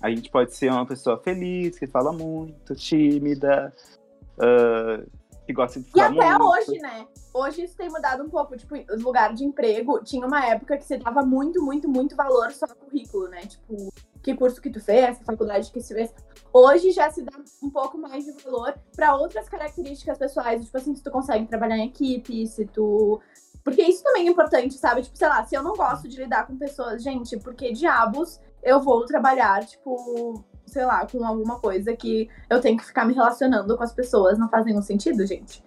[0.00, 3.74] a gente pode ser uma pessoa feliz, que fala muito, tímida,
[4.38, 6.44] uh, que gosta de falar E até muito.
[6.50, 7.06] hoje, né?
[7.32, 8.56] Hoje isso tem mudado um pouco.
[8.56, 12.50] Tipo, os lugares de emprego, tinha uma época que você dava muito, muito, muito valor
[12.52, 13.42] só no currículo, né?
[13.42, 16.12] Tipo, que curso que tu fez, que faculdade que tu fez.
[16.52, 17.32] Hoje já se dá
[17.62, 20.64] um pouco mais de valor para outras características pessoais.
[20.64, 23.20] Tipo assim, se tu consegue trabalhar em equipe, se tu.
[23.62, 25.02] Porque isso também é importante, sabe?
[25.02, 28.80] Tipo, sei lá, se eu não gosto de lidar com pessoas, gente, porque diabos eu
[28.80, 33.76] vou trabalhar, tipo, sei lá, com alguma coisa que eu tenho que ficar me relacionando
[33.76, 35.64] com as pessoas, não faz nenhum sentido, gente.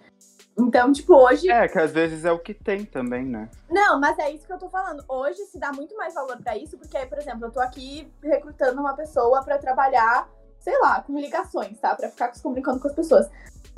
[0.58, 1.50] Então, tipo, hoje.
[1.50, 3.48] É, que às vezes é o que tem também, né?
[3.70, 5.02] Não, mas é isso que eu tô falando.
[5.08, 8.12] Hoje se dá muito mais valor para isso, porque aí, por exemplo, eu tô aqui
[8.22, 11.94] recrutando uma pessoa para trabalhar, sei lá, com ligações, tá?
[11.94, 13.30] Pra ficar se comunicando com as pessoas.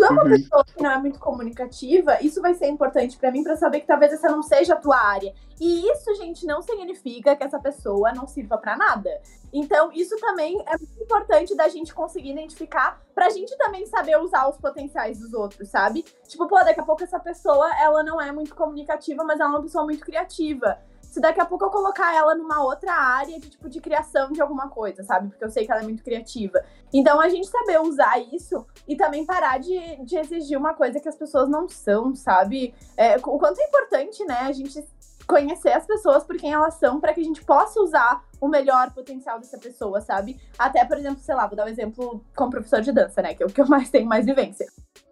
[0.02, 0.30] Se é uma uhum.
[0.30, 3.86] pessoa que não é muito comunicativa, isso vai ser importante para mim para saber que
[3.86, 5.32] talvez essa não seja a tua área.
[5.60, 9.10] E isso, gente, não significa que essa pessoa não sirva para nada.
[9.52, 14.48] Então, isso também é muito importante da gente conseguir identificar pra gente também saber usar
[14.48, 16.04] os potenciais dos outros, sabe?
[16.26, 19.52] Tipo, pô, daqui a pouco essa pessoa, ela não é muito comunicativa, mas ela é
[19.52, 20.78] uma pessoa muito criativa
[21.12, 24.40] se daqui a pouco eu colocar ela numa outra área de tipo de criação de
[24.40, 25.28] alguma coisa, sabe?
[25.28, 26.64] Porque eu sei que ela é muito criativa.
[26.90, 31.08] Então a gente saber usar isso e também parar de, de exigir uma coisa que
[31.08, 32.74] as pessoas não são, sabe?
[32.96, 34.82] É, o quanto é importante, né, a gente
[35.26, 38.90] conhecer as pessoas por quem elas são para que a gente possa usar o melhor
[38.92, 40.40] potencial dessa pessoa, sabe?
[40.58, 43.34] Até, por exemplo, sei lá, vou dar um exemplo como professor de dança, né?
[43.34, 44.66] Que é o que eu mais tenho mais vivência.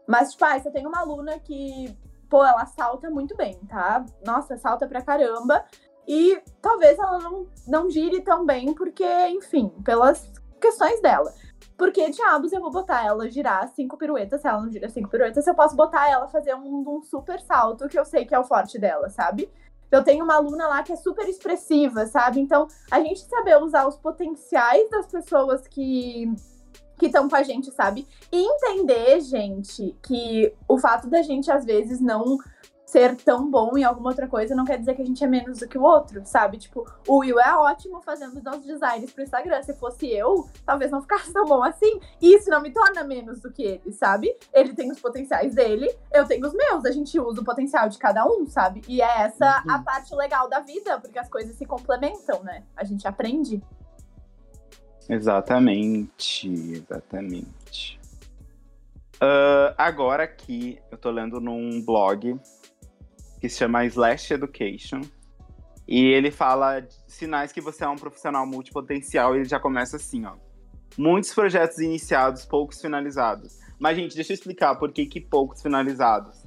[0.07, 1.97] Mas, tipo, ah, você tem uma aluna que,
[2.29, 4.05] pô, ela salta muito bem, tá?
[4.25, 5.65] Nossa, salta pra caramba.
[6.13, 10.29] E talvez ela não, não gire tão bem, porque, enfim, pelas
[10.61, 11.33] questões dela.
[11.79, 15.47] Porque diabos eu vou botar ela girar cinco piruetas, se ela não gira cinco piruetas,
[15.47, 18.45] eu posso botar ela fazer um, um super salto que eu sei que é o
[18.45, 19.49] forte dela, sabe?
[19.89, 22.41] Eu tenho uma aluna lá que é super expressiva, sabe?
[22.41, 26.27] Então, a gente saber usar os potenciais das pessoas que
[26.99, 28.07] que estão com a gente, sabe?
[28.31, 32.37] E entender, gente, que o fato da gente às vezes não
[32.91, 35.61] ser tão bom em alguma outra coisa não quer dizer que a gente é menos
[35.61, 36.59] do que o outro, sabe?
[36.59, 39.63] Tipo, o Will é ótimo fazendo os nossos designs pro Instagram.
[39.63, 42.01] Se fosse eu, talvez não ficasse tão bom assim.
[42.21, 44.37] E isso não me torna menos do que ele, sabe?
[44.53, 46.85] Ele tem os potenciais dele, eu tenho os meus.
[46.85, 48.83] A gente usa o potencial de cada um, sabe?
[48.89, 49.73] E é essa uhum.
[49.73, 52.65] a parte legal da vida, porque as coisas se complementam, né?
[52.77, 53.63] A gente aprende.
[55.09, 58.01] Exatamente, exatamente.
[59.23, 62.41] Uh, agora aqui, eu tô lendo num blog
[63.41, 65.01] que se chama Slash Education.
[65.89, 70.25] E ele fala sinais que você é um profissional multipotencial e ele já começa assim,
[70.25, 70.35] ó.
[70.97, 73.59] Muitos projetos iniciados, poucos finalizados.
[73.79, 76.45] Mas, gente, deixa eu explicar por que, que poucos finalizados.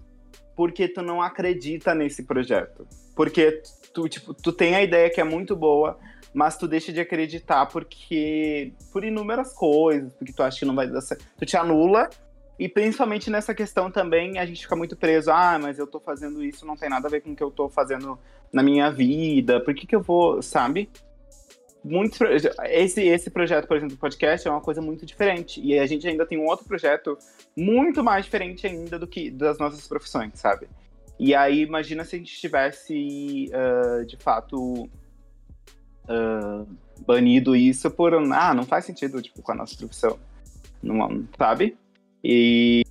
[0.56, 2.88] Porque tu não acredita nesse projeto.
[3.16, 5.98] Porque tu, tipo, tu tem a ideia que é muito boa,
[6.34, 10.88] mas tu deixa de acreditar porque por inúmeras coisas, porque tu acha que não vai
[10.88, 11.26] dar certo.
[11.38, 12.10] Tu te anula
[12.58, 16.44] e principalmente nessa questão também a gente fica muito preso, ah, mas eu tô fazendo
[16.44, 18.18] isso, não tem nada a ver com o que eu tô fazendo
[18.52, 20.90] na minha vida, por que que eu vou, sabe?
[21.84, 22.20] Muitos,
[22.66, 25.60] esse, esse projeto, por exemplo, do podcast é uma coisa muito diferente.
[25.62, 27.18] E a gente ainda tem um outro projeto
[27.58, 30.70] muito mais diferente ainda do que das nossas profissões, sabe?
[31.20, 34.84] E aí, imagina se a gente tivesse, uh, de fato,
[36.06, 36.68] uh,
[37.06, 38.14] banido isso por.
[38.14, 40.18] Ah, não faz sentido, tipo, com a nossa profissão.
[40.82, 41.78] Não, sabe?
[42.24, 42.84] E.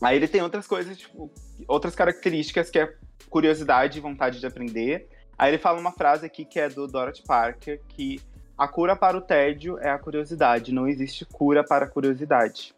[0.00, 1.30] Aí ele tem outras coisas, tipo,
[1.66, 2.94] outras características que é
[3.28, 5.08] curiosidade e vontade de aprender.
[5.36, 8.20] Aí ele fala uma frase aqui que é do Dorothy Parker, que
[8.56, 12.74] a cura para o tédio é a curiosidade, não existe cura para a curiosidade.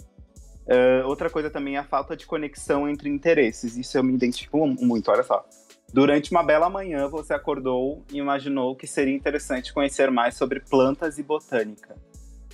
[0.67, 3.77] Uh, outra coisa também é a falta de conexão entre interesses.
[3.77, 5.45] Isso eu me identifico muito, olha só.
[5.93, 11.19] Durante uma bela manhã, você acordou e imaginou que seria interessante conhecer mais sobre plantas
[11.19, 11.97] e botânica.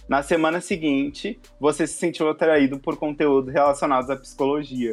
[0.09, 4.93] Na semana seguinte, você se sentiu atraído por conteúdos relacionados à psicologia.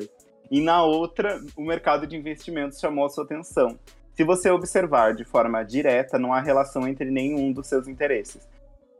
[0.49, 3.77] E na outra, o mercado de investimentos chamou a sua atenção.
[4.15, 8.47] Se você observar de forma direta, não há relação entre nenhum dos seus interesses.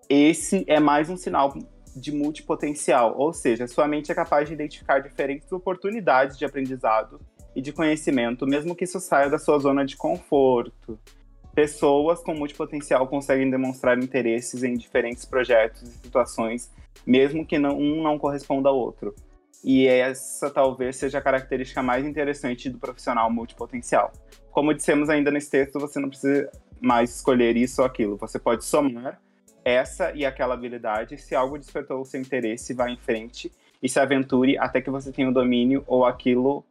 [0.08, 1.52] Esse é mais um sinal
[1.96, 7.20] de multipotencial, ou seja, sua mente é capaz de identificar diferentes oportunidades de aprendizado
[7.56, 11.00] e de conhecimento, mesmo que isso saia da sua zona de conforto.
[11.56, 16.72] Pessoas com multipotencial conseguem demonstrar interesses em diferentes projetos e situações,
[17.06, 19.14] mesmo que não, um não corresponda ao outro.
[19.64, 24.12] E essa talvez seja a característica mais interessante do profissional multipotencial.
[24.52, 26.50] Como dissemos ainda nesse texto, você não precisa
[26.82, 28.18] mais escolher isso ou aquilo.
[28.18, 29.22] Você pode somar
[29.64, 31.18] essa e aquela habilidade.
[31.18, 35.12] Se algo despertou o seu interesse, vá em frente e se aventure até que você
[35.12, 36.66] tenha o domínio ou aquilo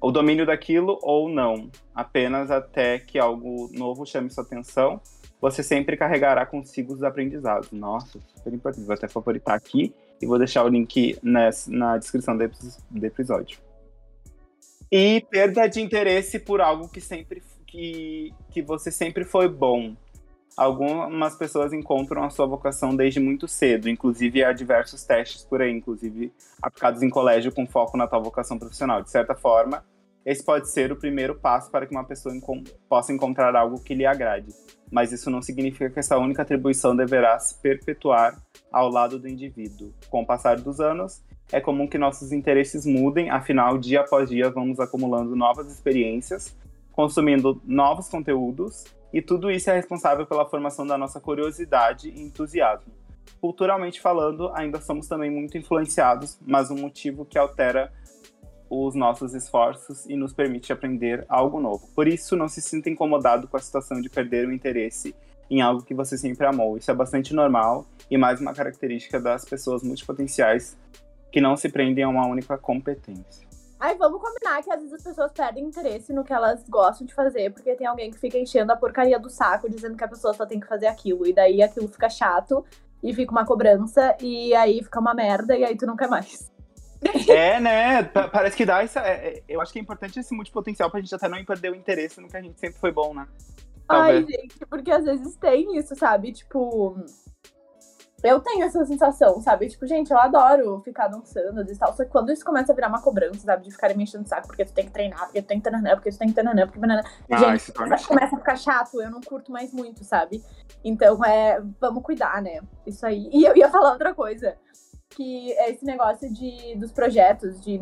[0.00, 5.00] o domínio daquilo ou não, apenas até que algo novo chame sua atenção.
[5.40, 7.72] Você sempre carregará consigo os aprendizados.
[7.72, 8.84] Nossa, super importante.
[8.84, 12.48] Vou até favoritar aqui e vou deixar o link nessa, na descrição do,
[12.90, 13.58] do episódio.
[14.90, 19.96] E perda de interesse por algo que sempre que, que você sempre foi bom.
[20.56, 25.72] Algumas pessoas encontram a sua vocação desde muito cedo, inclusive há diversos testes por aí,
[25.72, 29.02] inclusive aplicados em colégio com foco na tal vocação profissional.
[29.02, 29.82] De certa forma,
[30.24, 32.34] esse pode ser o primeiro passo para que uma pessoa
[32.88, 34.52] possa encontrar algo que lhe agrade,
[34.90, 39.92] mas isso não significa que essa única atribuição deverá se perpetuar ao lado do indivíduo.
[40.10, 44.50] Com o passar dos anos, é comum que nossos interesses mudem, afinal, dia após dia
[44.50, 46.56] vamos acumulando novas experiências,
[46.92, 52.92] consumindo novos conteúdos, e tudo isso é responsável pela formação da nossa curiosidade e entusiasmo.
[53.40, 57.92] Culturalmente falando, ainda somos também muito influenciados, mas um motivo que altera
[58.70, 61.86] os nossos esforços e nos permite aprender algo novo.
[61.94, 65.14] Por isso, não se sinta incomodado com a situação de perder o interesse
[65.50, 66.78] em algo que você sempre amou.
[66.78, 70.78] Isso é bastante normal e mais uma característica das pessoas multipotenciais
[71.30, 73.51] que não se prendem a uma única competência.
[73.82, 77.12] Ai, vamos combinar que às vezes as pessoas perdem interesse no que elas gostam de
[77.12, 80.32] fazer, porque tem alguém que fica enchendo a porcaria do saco, dizendo que a pessoa
[80.32, 81.26] só tem que fazer aquilo.
[81.26, 82.64] E daí aquilo fica chato,
[83.02, 86.48] e fica uma cobrança, e aí fica uma merda, e aí tu não quer mais.
[87.28, 88.04] É, né?
[88.04, 88.96] Parece que dá isso.
[89.00, 91.74] É, é, eu acho que é importante esse multipotencial pra gente até não perder o
[91.74, 93.26] interesse no que a gente sempre foi bom, né?
[93.88, 94.24] Talvez.
[94.24, 96.30] Ai, gente, porque às vezes tem isso, sabe?
[96.30, 97.04] Tipo.
[98.22, 99.68] Eu tenho essa sensação, sabe?
[99.68, 101.92] Tipo, gente, eu adoro ficar dançando e tal.
[101.94, 103.64] Só que quando isso começa a virar uma cobrança, sabe?
[103.64, 105.68] De ficarem me enchendo o saco porque tu tem que treinar, porque tu tem que
[105.68, 106.80] treinar, porque tu tem que treinar, porque.
[107.30, 107.72] Ah, gente,
[108.06, 110.42] começa a ficar chato, eu não curto mais muito, sabe?
[110.84, 111.60] Então, é.
[111.80, 112.60] Vamos cuidar, né?
[112.86, 113.28] Isso aí.
[113.32, 114.56] E eu ia falar outra coisa
[115.10, 117.80] que é esse negócio de, dos projetos, de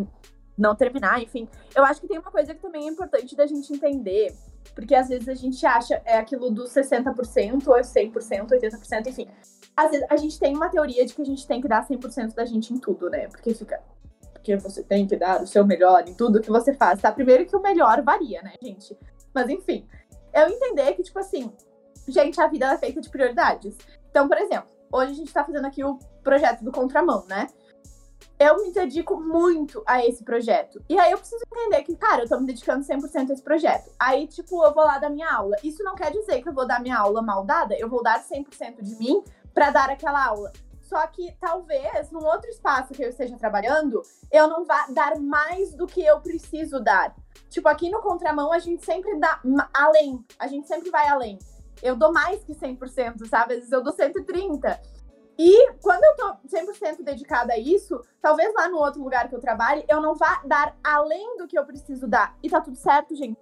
[0.57, 1.49] não terminar, enfim.
[1.75, 4.35] Eu acho que tem uma coisa que também é importante da gente entender,
[4.75, 9.29] porque às vezes a gente acha é aquilo dos 60% ou 100%, 80%, enfim.
[9.81, 12.35] Às vezes a gente tem uma teoria de que a gente tem que dar 100%
[12.35, 13.29] da gente em tudo, né?
[13.29, 13.81] Porque fica
[14.35, 17.11] porque você tem que dar o seu melhor em tudo que você faz, tá?
[17.11, 18.97] Primeiro que o melhor varia, né, gente?
[19.35, 19.87] Mas enfim,
[20.35, 21.51] eu entender que tipo assim,
[22.07, 23.75] gente, a vida é feita de prioridades.
[24.11, 27.47] Então, por exemplo, hoje a gente tá fazendo aqui o projeto do Contramão, né?
[28.39, 30.83] Eu me dedico muito a esse projeto.
[30.89, 33.91] E aí eu preciso entender que, cara, eu tô me dedicando 100% a esse projeto.
[33.99, 35.57] Aí, tipo, eu vou lá dar minha aula.
[35.63, 37.77] Isso não quer dizer que eu vou dar minha aula mal dada.
[37.79, 39.23] Eu vou dar 100% de mim,
[39.55, 40.53] para dar aquela aula.
[40.83, 45.73] Só que talvez num outro espaço que eu esteja trabalhando, eu não vá dar mais
[45.73, 47.15] do que eu preciso dar.
[47.49, 49.41] Tipo, aqui no contramão a gente sempre dá
[49.73, 51.39] além, a gente sempre vai além.
[51.81, 53.55] Eu dou mais que 100%, sabe?
[53.55, 54.81] Às vezes eu dou 130.
[55.39, 59.41] E quando eu tô 100% dedicada a isso, talvez lá no outro lugar que eu
[59.41, 62.37] trabalhe, eu não vá dar além do que eu preciso dar.
[62.43, 63.39] E tá tudo certo, gente.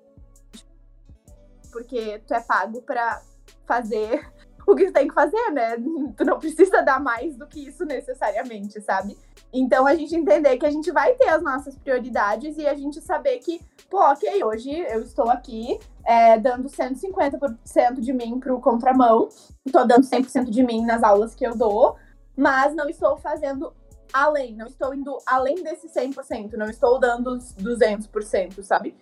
[1.72, 3.20] Porque tu é pago para
[3.66, 4.30] fazer
[4.68, 5.76] o que tu tem que fazer, né?
[6.14, 9.16] Tu não precisa dar mais do que isso necessariamente, sabe?
[9.50, 13.00] Então a gente entender que a gente vai ter as nossas prioridades e a gente
[13.00, 19.30] saber que, pô, ok, hoje eu estou aqui é, dando 150% de mim pro contramão,
[19.64, 21.96] estou dando 100% de mim nas aulas que eu dou,
[22.36, 23.72] mas não estou fazendo
[24.12, 28.94] além, não estou indo além desse 100%, não estou dando os 200%, sabe?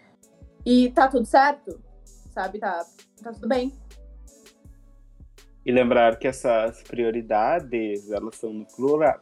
[0.64, 1.80] E tá tudo certo,
[2.32, 2.60] sabe?
[2.60, 2.86] Tá,
[3.20, 3.72] tá tudo bem.
[5.66, 8.66] E lembrar que essas prioridades, elas são no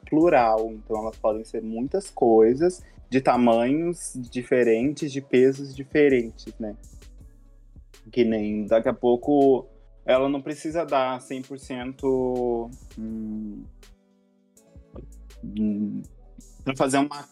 [0.04, 6.76] plural, então elas podem ser muitas coisas, de tamanhos diferentes, de pesos diferentes, né?
[8.12, 9.66] Que nem daqui a pouco
[10.04, 13.64] ela não precisa dar 100% hum,
[15.42, 16.02] hum,
[16.62, 17.26] para fazer uma,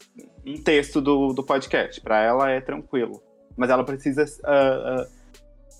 [0.46, 2.00] um texto do, do podcast.
[2.00, 3.22] Para ela é tranquilo.
[3.56, 5.21] Mas ela precisa uh, uh,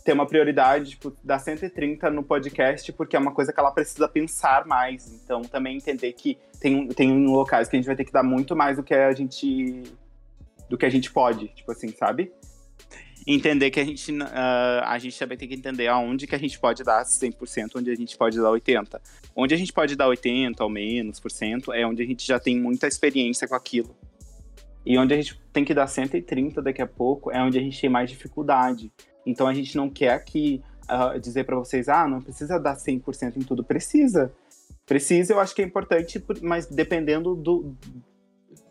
[0.05, 4.09] ter uma prioridade, tipo, dar 130 no podcast, porque é uma coisa que ela precisa
[4.09, 5.13] pensar mais.
[5.13, 8.57] Então, também entender que tem, tem locais que a gente vai ter que dar muito
[8.57, 9.83] mais do que a gente.
[10.69, 12.33] do que a gente pode, tipo assim, sabe?
[13.25, 16.59] Entender que a gente, uh, a gente também tem que entender aonde que a gente
[16.59, 19.01] pode dar 100%, onde a gente pode dar 80%.
[19.37, 22.41] Onde a gente pode dar 80% ou menos por cento é onde a gente já
[22.41, 23.97] tem muita experiência com aquilo.
[24.85, 27.81] E onde a gente tem que dar 130 daqui a pouco é onde a gente
[27.81, 28.93] tem mais dificuldade.
[29.27, 33.37] Então a gente não quer aqui uh, dizer para vocês, ah, não precisa dar 100%
[33.37, 33.65] em tudo.
[33.65, 34.33] Precisa.
[34.85, 37.77] Precisa, eu acho que é importante, mas dependendo do,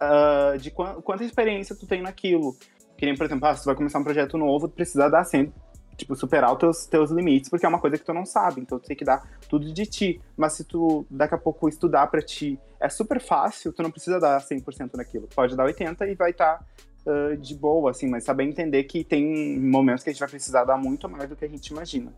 [0.01, 2.55] uh, de qu quanta experiência tu tem naquilo.
[2.97, 5.23] Que nem, por exemplo, ah, se tu vai começar um projeto novo, tu precisa dar
[5.23, 5.51] 100%,
[5.97, 8.77] tipo, superar os teus, teus limites, porque é uma coisa que tu não sabe, então
[8.79, 10.21] tu tem que dar tudo de ti.
[10.35, 14.19] Mas se tu, daqui a pouco, estudar para ti é super fácil, tu não precisa
[14.19, 15.27] dar 100% naquilo.
[15.33, 16.65] Pode dar 80% e vai estar tá
[17.05, 20.63] uh, de boa, assim, mas saber entender que tem momentos que a gente vai precisar
[20.63, 22.13] dar muito mais do que a gente imagina.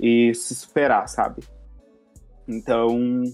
[0.00, 1.42] E se superar, sabe?
[2.46, 3.24] Então.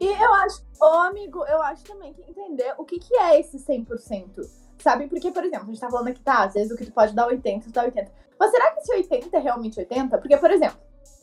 [0.00, 3.58] E eu acho, ô amigo, eu acho também que entender o que, que é esse
[3.58, 4.40] 100%.
[4.78, 5.08] Sabe?
[5.08, 7.14] Porque, por exemplo, a gente tá falando aqui, tá, às vezes o que tu pode
[7.14, 8.10] dar 80, tu dá 80.
[8.38, 10.16] Mas será que esse 80 é realmente 80?
[10.16, 10.78] Porque, por exemplo,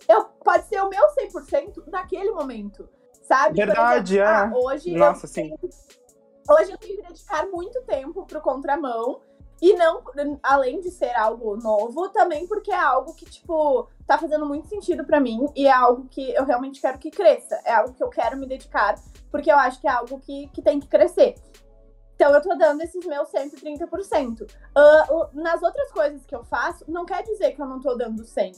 [0.08, 2.88] eu, pode ser o meu 100% naquele momento,
[3.24, 3.58] sabe?
[3.58, 4.36] Verdade, exemplo, é.
[4.36, 5.56] Ah, hoje Nossa, sim.
[5.56, 5.58] Tenho,
[6.50, 9.20] Hoje eu tenho que dedicar muito tempo pro contramão.
[9.60, 10.04] E não,
[10.44, 15.04] além de ser algo novo, também porque é algo que, tipo, tá fazendo muito sentido
[15.04, 17.60] para mim e é algo que eu realmente quero que cresça.
[17.66, 18.96] É algo que eu quero me dedicar,
[19.32, 21.34] porque eu acho que é algo que, que tem que crescer.
[22.14, 24.44] Então eu tô dando esses meus 130%.
[24.44, 28.24] Uh, nas outras coisas que eu faço, não quer dizer que eu não tô dando
[28.24, 28.52] 100.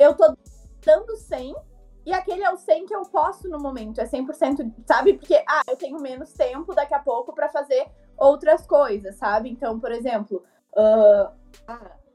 [0.00, 0.36] Eu tô
[0.84, 1.54] dando 100
[2.04, 5.14] e aquele é o 100 que eu posso no momento, é 100%, sabe?
[5.14, 7.86] Porque, ah, eu tenho menos tempo daqui a pouco para fazer
[8.16, 9.50] outras coisas, sabe?
[9.50, 10.42] Então, por exemplo,
[10.76, 11.32] uh,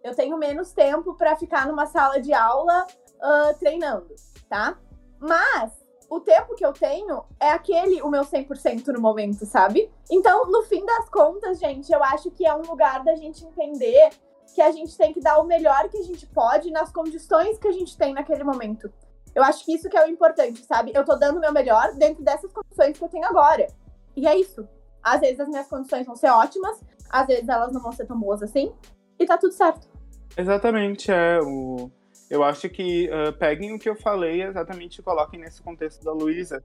[0.03, 4.13] eu tenho menos tempo para ficar numa sala de aula uh, treinando,
[4.49, 4.77] tá?
[5.19, 5.71] Mas
[6.09, 9.91] o tempo que eu tenho é aquele, o meu 100% no momento, sabe?
[10.09, 14.09] Então, no fim das contas, gente, eu acho que é um lugar da gente entender
[14.53, 17.67] que a gente tem que dar o melhor que a gente pode nas condições que
[17.67, 18.91] a gente tem naquele momento.
[19.37, 20.91] Eu acho que isso que é o importante, sabe?
[20.95, 23.67] Eu tô dando o meu melhor dentro dessas condições que eu tenho agora.
[24.15, 24.67] E é isso.
[25.03, 28.19] Às vezes as minhas condições vão ser ótimas, às vezes elas não vão ser tão
[28.19, 28.73] boas assim,
[29.19, 29.87] e tá tudo certo.
[30.35, 31.39] Exatamente, é.
[31.39, 31.91] O...
[32.31, 36.11] Eu acho que uh, peguem o que eu falei exatamente e coloquem nesse contexto da
[36.11, 36.63] Luísa.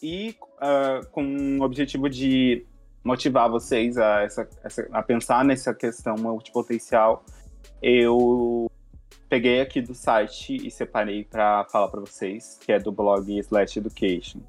[0.00, 2.64] E uh, com o objetivo de
[3.02, 7.24] motivar vocês a, essa, essa, a pensar nessa questão multipotencial,
[7.82, 8.67] eu
[9.28, 13.78] peguei aqui do site e separei para falar para vocês, que é do blog Slash
[13.78, 14.40] Education.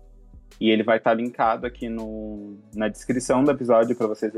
[0.59, 4.31] E ele vai estar tá linkado aqui no, na descrição do episódio para vocês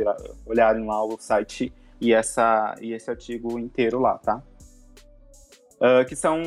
[0.46, 4.42] olharem lá o site e, essa, e esse artigo inteiro lá, tá?
[5.78, 6.42] Uh, que são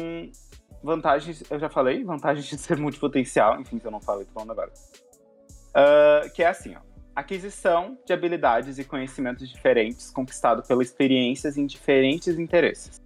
[0.83, 4.53] vantagens, eu já falei, vantagens de ser multipotencial, enfim, se eu não falei, tô falando
[4.53, 4.73] agora.
[5.71, 6.81] Uh, que é assim, ó.
[7.17, 13.04] Aquisição de habilidades e conhecimentos diferentes conquistado pelas experiências em diferentes interesses.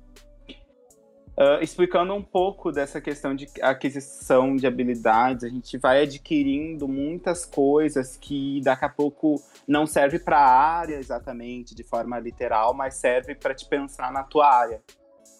[1.39, 7.47] Uh, explicando um pouco dessa questão de aquisição de habilidades, a gente vai adquirindo muitas
[7.47, 12.95] coisas que daqui a pouco não serve para a área exatamente de forma literal, mas
[12.95, 14.83] serve para te pensar na tua área.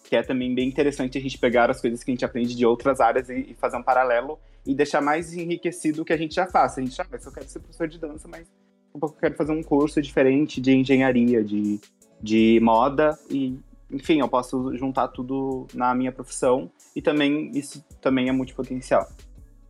[0.05, 2.65] Que é também bem interessante a gente pegar as coisas que a gente aprende de
[2.65, 6.33] outras áreas e, e fazer um paralelo e deixar mais enriquecido o que a gente
[6.33, 6.77] já faz.
[6.77, 8.47] A gente já, eu quero ser professor de dança, mas
[8.95, 11.77] um pouco eu quero fazer um curso diferente de engenharia, de,
[12.21, 13.59] de moda e
[13.91, 19.07] enfim, eu posso juntar tudo na minha profissão e também isso também é multipotencial.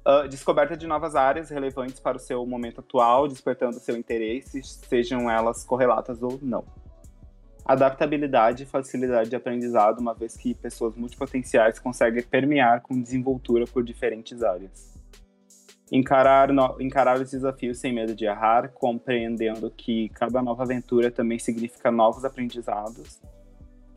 [0.06, 5.30] Uh, descoberta de novas áreas relevantes para o seu momento atual, despertando seu interesse, sejam
[5.30, 6.66] elas correlatas ou não.
[7.66, 13.84] Adaptabilidade e facilidade de aprendizado, uma vez que pessoas multipotenciais conseguem permear com desenvoltura por
[13.84, 14.98] diferentes áreas.
[15.92, 16.82] Encarar, no...
[16.82, 22.26] encarar os desafios sem medo de errar, compreendendo que cada nova aventura também significa novos
[22.26, 23.22] aprendizados.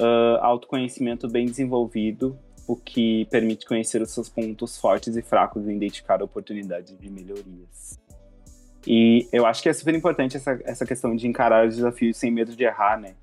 [0.00, 2.36] Uh, autoconhecimento bem desenvolvido,
[2.66, 8.00] o que permite conhecer os seus pontos fortes e fracos e identificar oportunidades de melhorias.
[8.86, 12.30] E eu acho que é super importante essa, essa questão de encarar os desafios sem
[12.30, 13.14] medo de errar, né?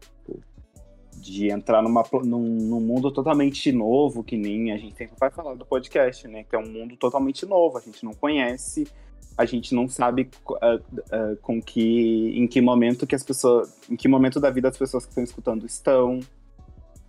[1.17, 5.55] De entrar numa, num, num mundo totalmente novo, que nem a gente sempre vai falar
[5.55, 6.43] do podcast, né?
[6.43, 8.87] Que é um mundo totalmente novo, a gente não conhece,
[9.37, 13.97] a gente não sabe uh, uh, com que, em que momento que as pessoas, em
[13.97, 16.19] que momento da vida as pessoas que estão escutando estão.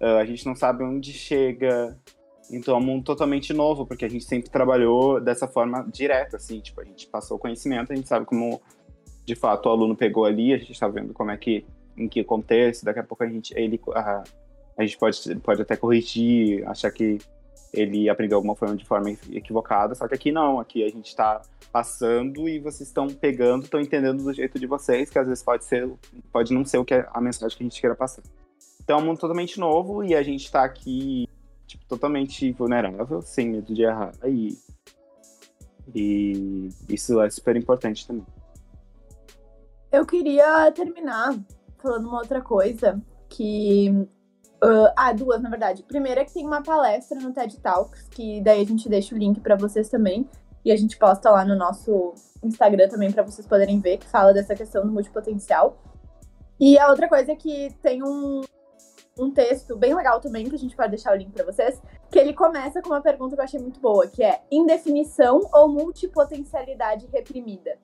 [0.01, 1.97] Uh, a gente não sabe onde chega,
[2.51, 6.61] então é um mundo totalmente novo, porque a gente sempre trabalhou dessa forma direta, assim,
[6.61, 8.61] tipo, a gente passou o conhecimento, a gente sabe como
[9.25, 11.65] de fato o aluno pegou ali, a gente está vendo como é que,
[11.97, 14.25] em que contexto, daqui a pouco a gente, ele, a,
[14.77, 17.19] a gente pode, pode até corrigir, achar que
[17.73, 21.41] ele aprendeu alguma forma de forma equivocada, só que aqui não, aqui a gente está
[21.71, 25.65] passando e vocês estão pegando, estão entendendo do jeito de vocês, que às vezes pode
[25.65, 25.89] ser,
[26.33, 28.23] pode não ser o que é a mensagem que a gente queira passar.
[28.83, 31.29] Então é um mundo totalmente novo e a gente está aqui
[31.67, 34.13] tipo, totalmente vulnerável, sem medo de errar.
[34.27, 34.59] E,
[35.95, 38.27] e isso é super importante também.
[39.93, 41.35] Eu queria terminar
[41.79, 43.91] falando uma outra coisa que.
[44.63, 45.83] Uh, ah, duas, na verdade.
[45.85, 49.19] Primeira é que tem uma palestra no TED Talks, que daí a gente deixa o
[49.19, 50.29] link para vocês também.
[50.63, 52.13] E a gente posta lá no nosso
[52.45, 55.79] Instagram também para vocês poderem ver, que fala dessa questão do multipotencial.
[56.59, 58.43] E a outra coisa é que tem um,
[59.21, 62.19] um texto bem legal também, que a gente pode deixar o link para vocês, que
[62.19, 67.07] ele começa com uma pergunta que eu achei muito boa, que é indefinição ou multipotencialidade
[67.13, 67.79] reprimida?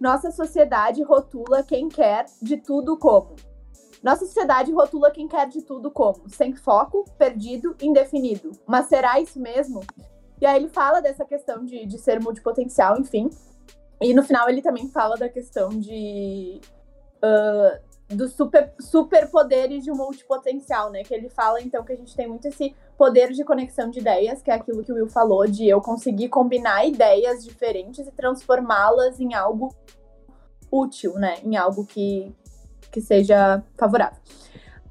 [0.00, 3.36] Nossa sociedade rotula quem quer de tudo como.
[4.02, 8.50] Nossa sociedade rotula quem quer de tudo como sem foco, perdido, indefinido.
[8.66, 9.80] Mas será isso mesmo?
[10.40, 13.28] E aí ele fala dessa questão de, de ser multipotencial, enfim.
[14.00, 16.60] E no final ele também fala da questão de
[17.22, 21.02] uh, dos super, poderes de um multipotencial, né?
[21.02, 24.42] Que ele fala, então, que a gente tem muito esse poder de conexão de ideias,
[24.42, 29.20] que é aquilo que o Will falou, de eu conseguir combinar ideias diferentes e transformá-las
[29.20, 29.74] em algo
[30.70, 31.36] útil, né?
[31.44, 32.34] Em algo que,
[32.90, 34.18] que seja favorável.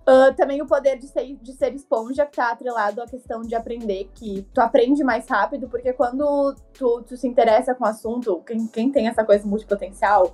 [0.09, 3.53] Uh, também o poder de ser, de ser esponja, que tá atrelado à questão de
[3.53, 8.41] aprender, que tu aprende mais rápido, porque quando tu, tu se interessa com o assunto,
[8.43, 10.33] quem, quem tem essa coisa multipotencial,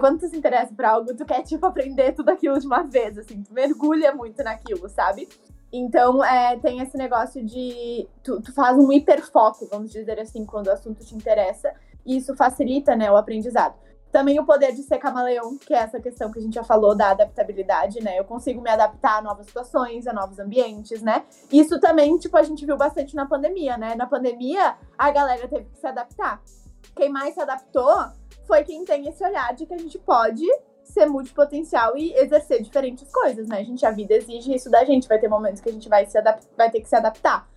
[0.00, 3.16] quando tu se interessa por algo, tu quer, tipo, aprender tudo aquilo de uma vez,
[3.18, 5.28] assim, tu mergulha muito naquilo, sabe?
[5.72, 8.08] Então, é, tem esse negócio de.
[8.22, 11.72] Tu, tu faz um hiperfoco, vamos dizer assim, quando o assunto te interessa,
[12.04, 13.74] e isso facilita, né, o aprendizado.
[14.10, 16.94] Também o poder de ser camaleão, que é essa questão que a gente já falou
[16.94, 18.18] da adaptabilidade, né?
[18.18, 21.24] Eu consigo me adaptar a novas situações, a novos ambientes, né?
[21.52, 23.94] Isso também, tipo, a gente viu bastante na pandemia, né?
[23.94, 26.40] Na pandemia, a galera teve que se adaptar.
[26.94, 28.06] Quem mais se adaptou
[28.46, 30.46] foi quem tem esse olhar de que a gente pode
[30.84, 33.58] ser multipotencial e exercer diferentes coisas, né?
[33.58, 35.08] A gente, a vida exige isso da gente.
[35.08, 36.18] Vai ter momentos que a gente vai, se
[36.56, 37.48] vai ter que se adaptar.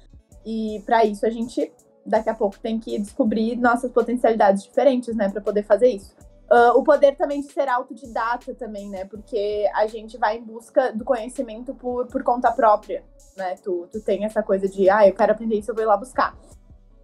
[0.46, 1.72] E para isso a gente,
[2.06, 5.30] daqui a pouco, tem que descobrir nossas potencialidades diferentes, né?
[5.30, 6.16] Para poder fazer isso.
[6.52, 9.06] Uh, o poder também de ser autodidata também, né?
[9.06, 13.04] Porque a gente vai em busca do conhecimento por, por conta própria,
[13.38, 13.56] né?
[13.64, 15.96] Tu, tu tem essa coisa de, ah, eu quero aprender isso, eu vou ir lá
[15.96, 16.36] buscar.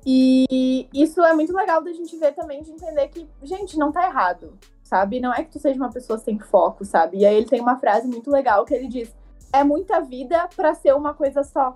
[0.05, 4.05] E isso é muito legal da gente ver também, de entender que, gente, não tá
[4.05, 4.53] errado,
[4.83, 5.19] sabe?
[5.19, 7.17] Não é que tu seja uma pessoa sem foco, sabe?
[7.17, 9.15] E aí ele tem uma frase muito legal que ele diz:
[9.51, 11.75] é muita vida para ser uma coisa só.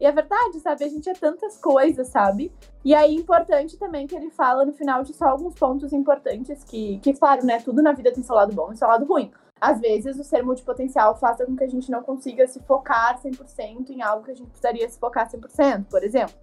[0.00, 0.84] E é verdade, sabe?
[0.84, 2.52] A gente é tantas coisas, sabe?
[2.84, 6.98] E aí, importante também que ele fala no final de só alguns pontos importantes que,
[6.98, 7.60] que claro, né?
[7.60, 9.32] Tudo na vida tem seu lado bom e seu lado ruim.
[9.60, 13.90] Às vezes, o ser multipotencial faz com que a gente não consiga se focar 100%
[13.90, 16.34] em algo que a gente precisaria se focar 100%, por exemplo.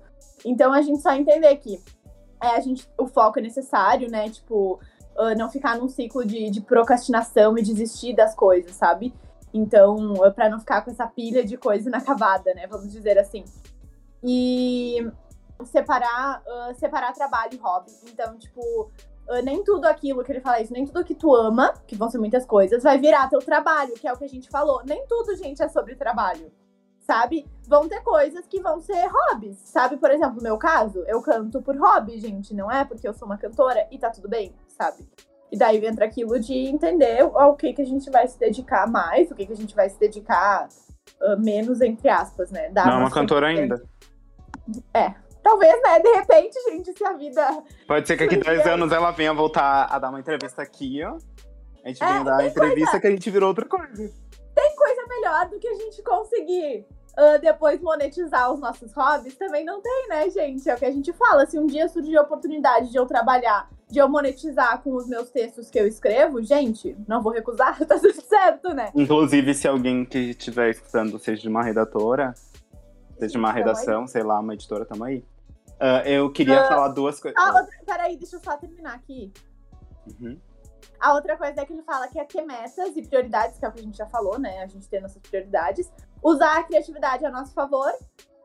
[0.45, 1.82] Então a gente só entender que
[2.41, 4.28] é, a gente, o foco é necessário, né?
[4.30, 4.80] Tipo,
[5.15, 9.13] uh, não ficar num ciclo de, de procrastinação e desistir das coisas, sabe?
[9.53, 12.65] Então, uh, para não ficar com essa pilha de coisa inacabada, né?
[12.67, 13.45] Vamos dizer assim.
[14.24, 15.07] E
[15.65, 17.91] separar, uh, separar trabalho e hobby.
[18.11, 18.91] Então, tipo,
[19.43, 22.17] nem tudo aquilo que ele fala isso, nem tudo que tu ama, que vão ser
[22.17, 24.82] muitas coisas, vai virar teu trabalho, que é o que a gente falou.
[24.84, 26.51] Nem tudo, gente, é sobre trabalho
[27.12, 27.45] sabe?
[27.68, 29.97] Vão ter coisas que vão ser hobbies, sabe?
[29.97, 33.26] Por exemplo, no meu caso, eu canto por hobby, gente, não é porque eu sou
[33.26, 35.05] uma cantora e tá tudo bem, sabe?
[35.51, 39.30] E daí entra aquilo de entender ao que, que a gente vai se dedicar mais,
[39.30, 40.70] o que, que a gente vai se dedicar
[41.22, 42.70] uh, menos, entre aspas, né?
[42.70, 43.84] Dar não é uma cantora ainda.
[44.93, 45.14] É.
[45.43, 45.99] Talvez, né?
[45.99, 47.45] De repente, gente, se a vida.
[47.88, 51.18] Pode ser que aqui dois anos ela venha voltar a dar uma entrevista aqui, ó.
[51.84, 52.99] A gente é, dar a entrevista coisa...
[53.01, 54.14] que a gente virou outra coisa.
[54.55, 56.86] Tem coisa melhor do que a gente conseguir
[57.18, 59.36] uh, depois monetizar os nossos hobbies?
[59.36, 60.70] Também não tem, né, gente?
[60.70, 61.45] É o que a gente fala.
[61.45, 65.30] Se um dia surgir a oportunidade de eu trabalhar, de eu monetizar com os meus
[65.30, 68.91] textos que eu escrevo, gente, não vou recusar, tá tudo certo, né?
[68.95, 72.34] Inclusive, se alguém que estiver escutando seja de uma redatora,
[73.20, 75.26] seja de uma redação, sei lá, uma editora, tamo aí.
[75.82, 77.41] Uh, eu queria uh, falar duas coisas.
[77.41, 77.76] Ah, outra...
[77.86, 79.34] peraí, deixa eu só terminar aqui.
[80.07, 80.39] Uhum.
[80.99, 83.68] A outra coisa é que ele fala que é ter metas e prioridades, que é
[83.68, 84.62] o que a gente já falou, né?
[84.62, 85.91] A gente tem nossas prioridades.
[86.24, 87.91] Usar a criatividade a nosso favor,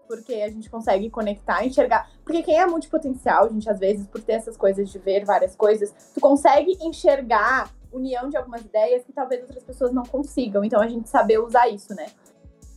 [0.07, 2.11] porque a gente consegue conectar, enxergar.
[2.25, 5.95] Porque quem é multipotencial, gente, às vezes, por ter essas coisas de ver várias coisas,
[6.15, 10.65] tu consegue enxergar união de algumas ideias que talvez outras pessoas não consigam.
[10.65, 12.07] Então, a gente saber usar isso, né?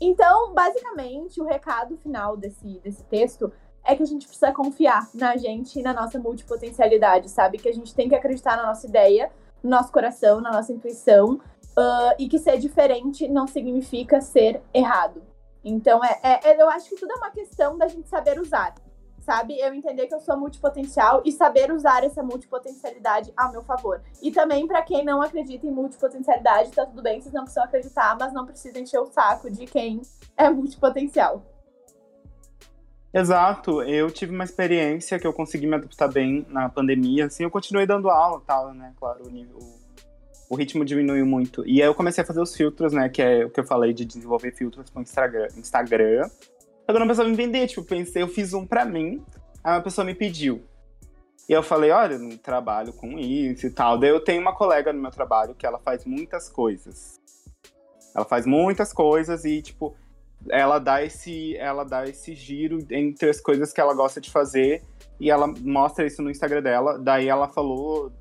[0.02, 3.52] Então, basicamente, o recado final desse, desse texto
[3.84, 7.58] é que a gente precisa confiar na gente e na nossa multipotencialidade, sabe?
[7.58, 9.32] Que a gente tem que acreditar na nossa ideia,
[9.64, 11.39] no nosso coração, na nossa intuição,
[11.78, 15.22] uh, e que ser diferente não significa ser errado.
[15.63, 18.74] Então, é, é, é, eu acho que tudo é uma questão da gente saber usar,
[19.20, 19.59] sabe?
[19.59, 24.01] Eu entender que eu sou multipotencial e saber usar essa multipotencialidade a meu favor.
[24.22, 28.17] E também, para quem não acredita em multipotencialidade, tá tudo bem, vocês não precisam acreditar,
[28.20, 30.01] mas não precisam encher o saco de quem
[30.38, 31.43] é multipotencial.
[33.11, 37.49] Exato, eu tive uma experiência que eu consegui me adaptar bem na pandemia, assim, eu
[37.49, 39.57] continuei dando aula tal, né, claro, o, nível,
[40.50, 41.64] o ritmo diminuiu muito.
[41.66, 43.93] E aí eu comecei a fazer os filtros, né, que é o que eu falei
[43.93, 45.47] de desenvolver filtros com Instagram.
[45.56, 46.28] Instagram.
[46.88, 49.24] Agora uma pessoa me vender, tipo, pensei, eu fiz um pra mim,
[49.64, 50.64] aí uma pessoa me pediu.
[51.47, 53.97] E eu falei, olha, eu não trabalho com isso e tal.
[53.97, 57.20] Daí eu tenho uma colega no meu trabalho que ela faz muitas coisas.
[58.16, 59.95] Ela faz muitas coisas e, tipo,
[60.50, 64.84] ela dá esse ela dá esse giro entre as coisas que ela gosta de fazer
[65.20, 66.97] e ela mostra isso no Instagram dela.
[66.97, 68.12] Daí ela falou,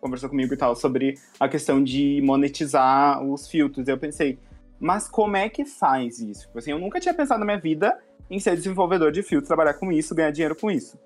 [0.00, 3.88] conversou comigo e tal sobre a questão de monetizar os filtros.
[3.88, 4.38] Eu pensei,
[4.78, 6.46] mas como é que faz isso?
[6.46, 7.98] Tipo assim, eu nunca tinha pensado na minha vida
[8.30, 10.98] em ser desenvolvedor de filtros, trabalhar com isso, ganhar dinheiro com isso.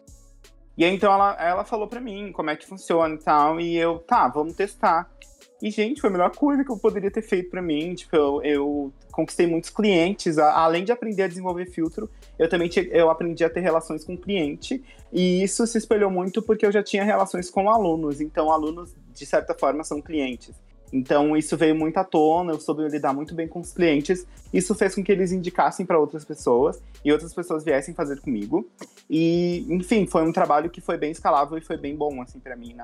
[0.77, 3.77] E aí, então ela, ela falou para mim como é que funciona e tal, e
[3.77, 5.11] eu, tá, vamos testar.
[5.63, 7.95] E, gente, foi a melhor coisa que eu poderia ter feito para mim.
[7.95, 10.39] Tipo, eu, eu, conquistei muitos clientes.
[10.39, 12.09] além de aprender a desenvolver filtro,
[12.39, 14.83] eu também eu aprendi a ter relações com cliente.
[15.13, 18.21] E isso se espelhou muito porque eu já tinha relações com alunos.
[18.21, 20.55] Então, alunos, de certa forma, são clientes.
[20.93, 24.27] Então, isso veio muito à tona, eu soube lidar muito bem com os clientes.
[24.53, 28.69] Isso fez com que eles indicassem para outras pessoas e outras pessoas viessem fazer comigo.
[29.09, 32.57] E, enfim, foi um trabalho que foi bem escalável e foi bem bom, assim, para
[32.57, 32.83] mim na,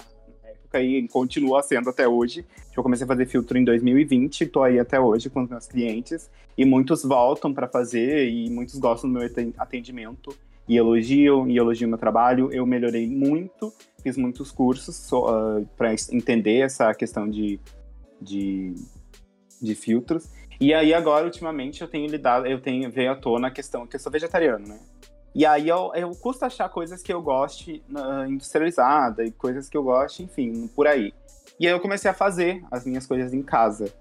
[0.77, 2.45] época e continua sendo até hoje.
[2.77, 6.31] Eu comecei a fazer filtro em 2020, estou aí até hoje com os meus clientes
[6.57, 10.37] e muitos voltam para fazer e muitos gostam do meu atendimento
[10.69, 12.53] e elogiam e elogiam meu trabalho.
[12.53, 13.73] Eu melhorei muito,
[14.03, 17.59] fiz muitos cursos uh, ah, para entender essa questão de,
[18.21, 18.75] de,
[19.61, 20.29] de filtros.
[20.59, 23.97] E aí agora, ultimamente, eu tenho lidado, eu tenho veio à tona a questão que
[23.97, 24.81] eu sou vegetariano, né?
[25.37, 27.85] E aí eu, eu custo achar coisas que eu goste
[28.27, 31.13] industrializada e coisas que eu goste, enfim, por aí.
[31.61, 33.93] E aí eu comecei a fazer as minhas coisas em casa.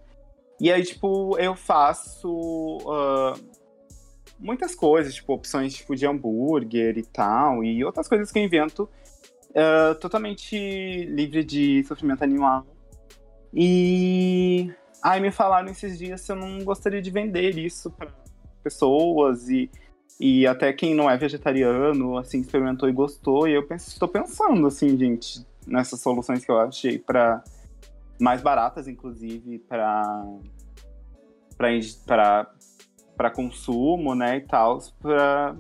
[0.62, 3.38] E aí, tipo, eu faço uh,
[4.40, 8.90] muitas coisas, tipo, opções tipo de hambúrguer e tal, e outras coisas que eu invento
[9.50, 10.56] uh, totalmente
[11.04, 12.66] livre de sofrimento animal.
[13.54, 14.74] E
[15.04, 18.08] aí me falaram esses dias se eu não gostaria de vender isso para
[18.64, 19.70] pessoas e
[20.20, 23.48] e até quem não é vegetariano, assim, experimentou e gostou.
[23.48, 27.44] E eu estou pensando, assim, gente, nessas soluções que eu achei para
[28.20, 30.24] mais baratas, inclusive, para
[33.18, 35.56] para consumo, né, e tal, para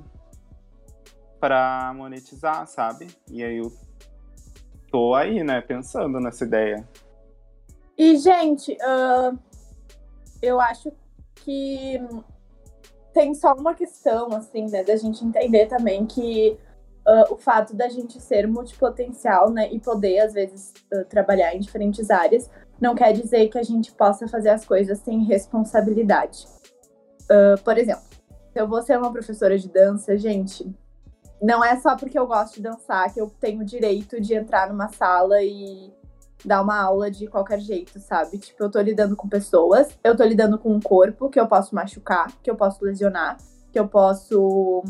[1.39, 3.07] para monetizar, sabe?
[3.29, 3.71] E aí eu
[4.91, 6.87] tô aí, né, pensando nessa ideia.
[7.97, 9.37] E, gente, uh,
[10.41, 10.91] eu acho
[11.35, 11.99] que
[13.15, 16.59] tem só uma questão, assim, né, da gente entender também que
[17.07, 21.61] uh, o fato da gente ser multipotencial, né, e poder, às vezes, uh, trabalhar em
[21.61, 22.49] diferentes áreas,
[22.79, 26.45] não quer dizer que a gente possa fazer as coisas sem responsabilidade.
[27.23, 28.03] Uh, por exemplo,
[28.51, 30.69] se eu vou ser uma professora de dança, gente,
[31.41, 34.67] não é só porque eu gosto de dançar que eu tenho o direito de entrar
[34.67, 35.89] numa sala e
[36.45, 38.37] dar uma aula de qualquer jeito, sabe?
[38.37, 41.73] Tipo, eu tô lidando com pessoas, eu tô lidando com um corpo que eu posso
[41.73, 43.37] machucar, que eu posso lesionar.
[43.71, 44.83] que eu posso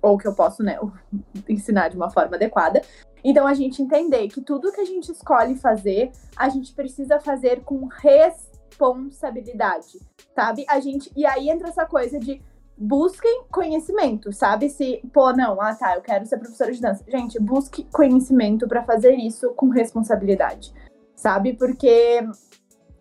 [0.00, 0.78] ou que eu posso, né,
[1.46, 2.80] ensinar de uma forma adequada.
[3.22, 7.62] Então a gente entender que tudo que a gente escolhe fazer, a gente precisa fazer
[7.62, 10.00] com responsabilidade,
[10.34, 10.64] sabe?
[10.68, 12.40] A gente e aí entra essa coisa de
[12.80, 14.70] busquem conhecimento, sabe?
[14.70, 17.04] Se, pô, não, ah tá, eu quero ser professora de dança.
[17.06, 20.72] Gente, busque conhecimento para fazer isso com responsabilidade,
[21.20, 21.52] sabe?
[21.52, 22.20] Porque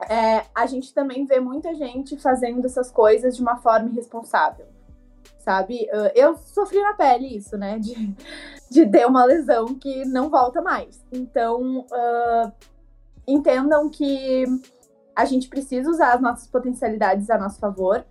[0.09, 4.67] é, a gente também vê muita gente fazendo essas coisas de uma forma irresponsável
[5.39, 5.88] sabe?
[6.13, 7.80] Eu sofri na pele isso, né?
[7.80, 8.15] De,
[8.70, 11.03] de ter uma lesão que não volta mais.
[11.11, 12.51] Então, uh,
[13.28, 14.45] entendam que
[15.15, 18.05] a gente precisa usar as nossas potencialidades a nosso favor,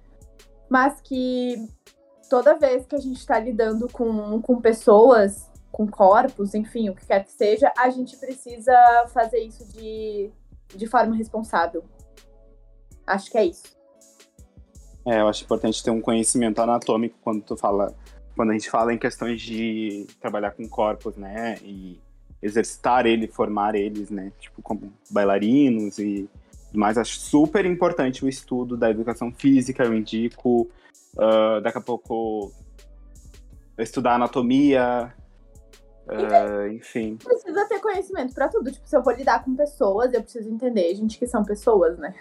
[0.69, 1.57] mas que
[2.29, 7.07] toda vez que a gente está lidando com, com pessoas, com corpos, enfim, o que
[7.07, 8.75] quer que seja, a gente precisa
[9.13, 10.31] fazer isso de,
[10.75, 11.85] de forma responsável.
[13.07, 13.77] Acho que é isso.
[15.07, 17.95] É, eu acho importante ter um conhecimento anatômico quando tu fala,
[18.37, 22.01] quando a gente fala em questões de trabalhar com corpos, né, e
[22.43, 26.29] exercitar ele, formar eles, né, tipo como bailarinos e
[26.73, 30.69] mais acho super importante o estudo da educação física, eu indico
[31.15, 32.53] uh, daqui a pouco
[33.79, 35.15] estudar anatomia,
[36.09, 37.17] uh, enfim.
[37.17, 38.71] Precisa ter conhecimento para tudo.
[38.71, 42.15] Tipo, se eu vou lidar com pessoas, eu preciso entender, gente, que são pessoas, né?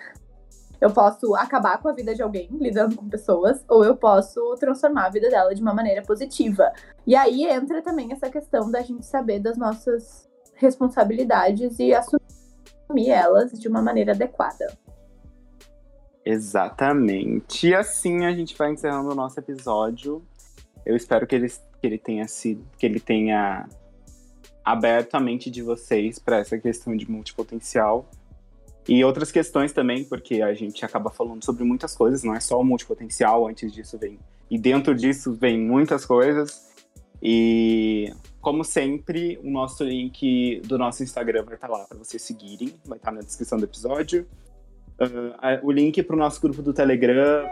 [0.79, 5.07] Eu posso acabar com a vida de alguém lidando com pessoas, ou eu posso transformar
[5.07, 6.71] a vida dela de uma maneira positiva.
[7.05, 13.51] E aí entra também essa questão da gente saber das nossas responsabilidades e assumir elas
[13.59, 14.67] de uma maneira adequada.
[16.23, 17.69] Exatamente.
[17.69, 20.21] E assim a gente vai encerrando o nosso episódio.
[20.85, 23.67] Eu espero que ele, que ele tenha sido, que ele tenha
[24.63, 28.09] aberto a mente de vocês para essa questão de multipotencial
[28.87, 32.59] e outras questões também, porque a gente acaba falando sobre muitas coisas, não é só
[32.59, 34.17] o multipotencial, antes disso vem.
[34.49, 36.67] E dentro disso vem muitas coisas.
[37.21, 42.75] E, como sempre, o nosso link do nosso Instagram vai estar lá para vocês seguirem,
[42.85, 44.25] vai estar na descrição do episódio.
[44.99, 47.45] Uh, o link para o nosso grupo do Telegram.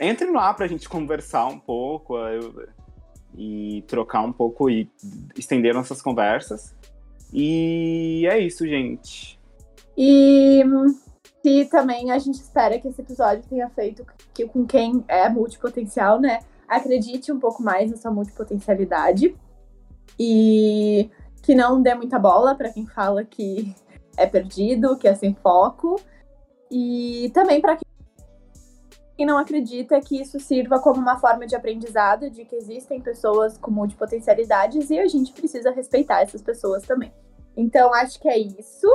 [0.00, 2.68] Entrem lá para a gente conversar um pouco uh,
[3.36, 4.90] e trocar um pouco e
[5.36, 6.74] estender nossas conversas.
[7.32, 9.38] E é isso, gente.
[9.96, 10.62] E
[11.42, 16.20] se também a gente espera que esse episódio tenha feito que com quem é multipotencial,
[16.20, 19.36] né, acredite um pouco mais na sua multipotencialidade
[20.18, 21.10] e
[21.42, 23.74] que não dê muita bola para quem fala que
[24.16, 26.00] é perdido, que é sem foco.
[26.70, 27.76] E também para
[29.16, 33.56] quem não acredita que isso sirva como uma forma de aprendizado, de que existem pessoas
[33.56, 37.12] com multipotencialidades e a gente precisa respeitar essas pessoas também.
[37.56, 38.88] Então, acho que é isso.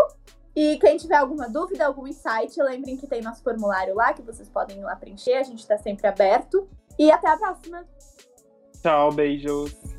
[0.55, 4.49] E quem tiver alguma dúvida, algum insight, lembrem que tem nosso formulário lá, que vocês
[4.49, 6.67] podem ir lá preencher, a gente está sempre aberto.
[6.97, 7.85] E até a próxima!
[8.81, 9.98] Tchau, beijos!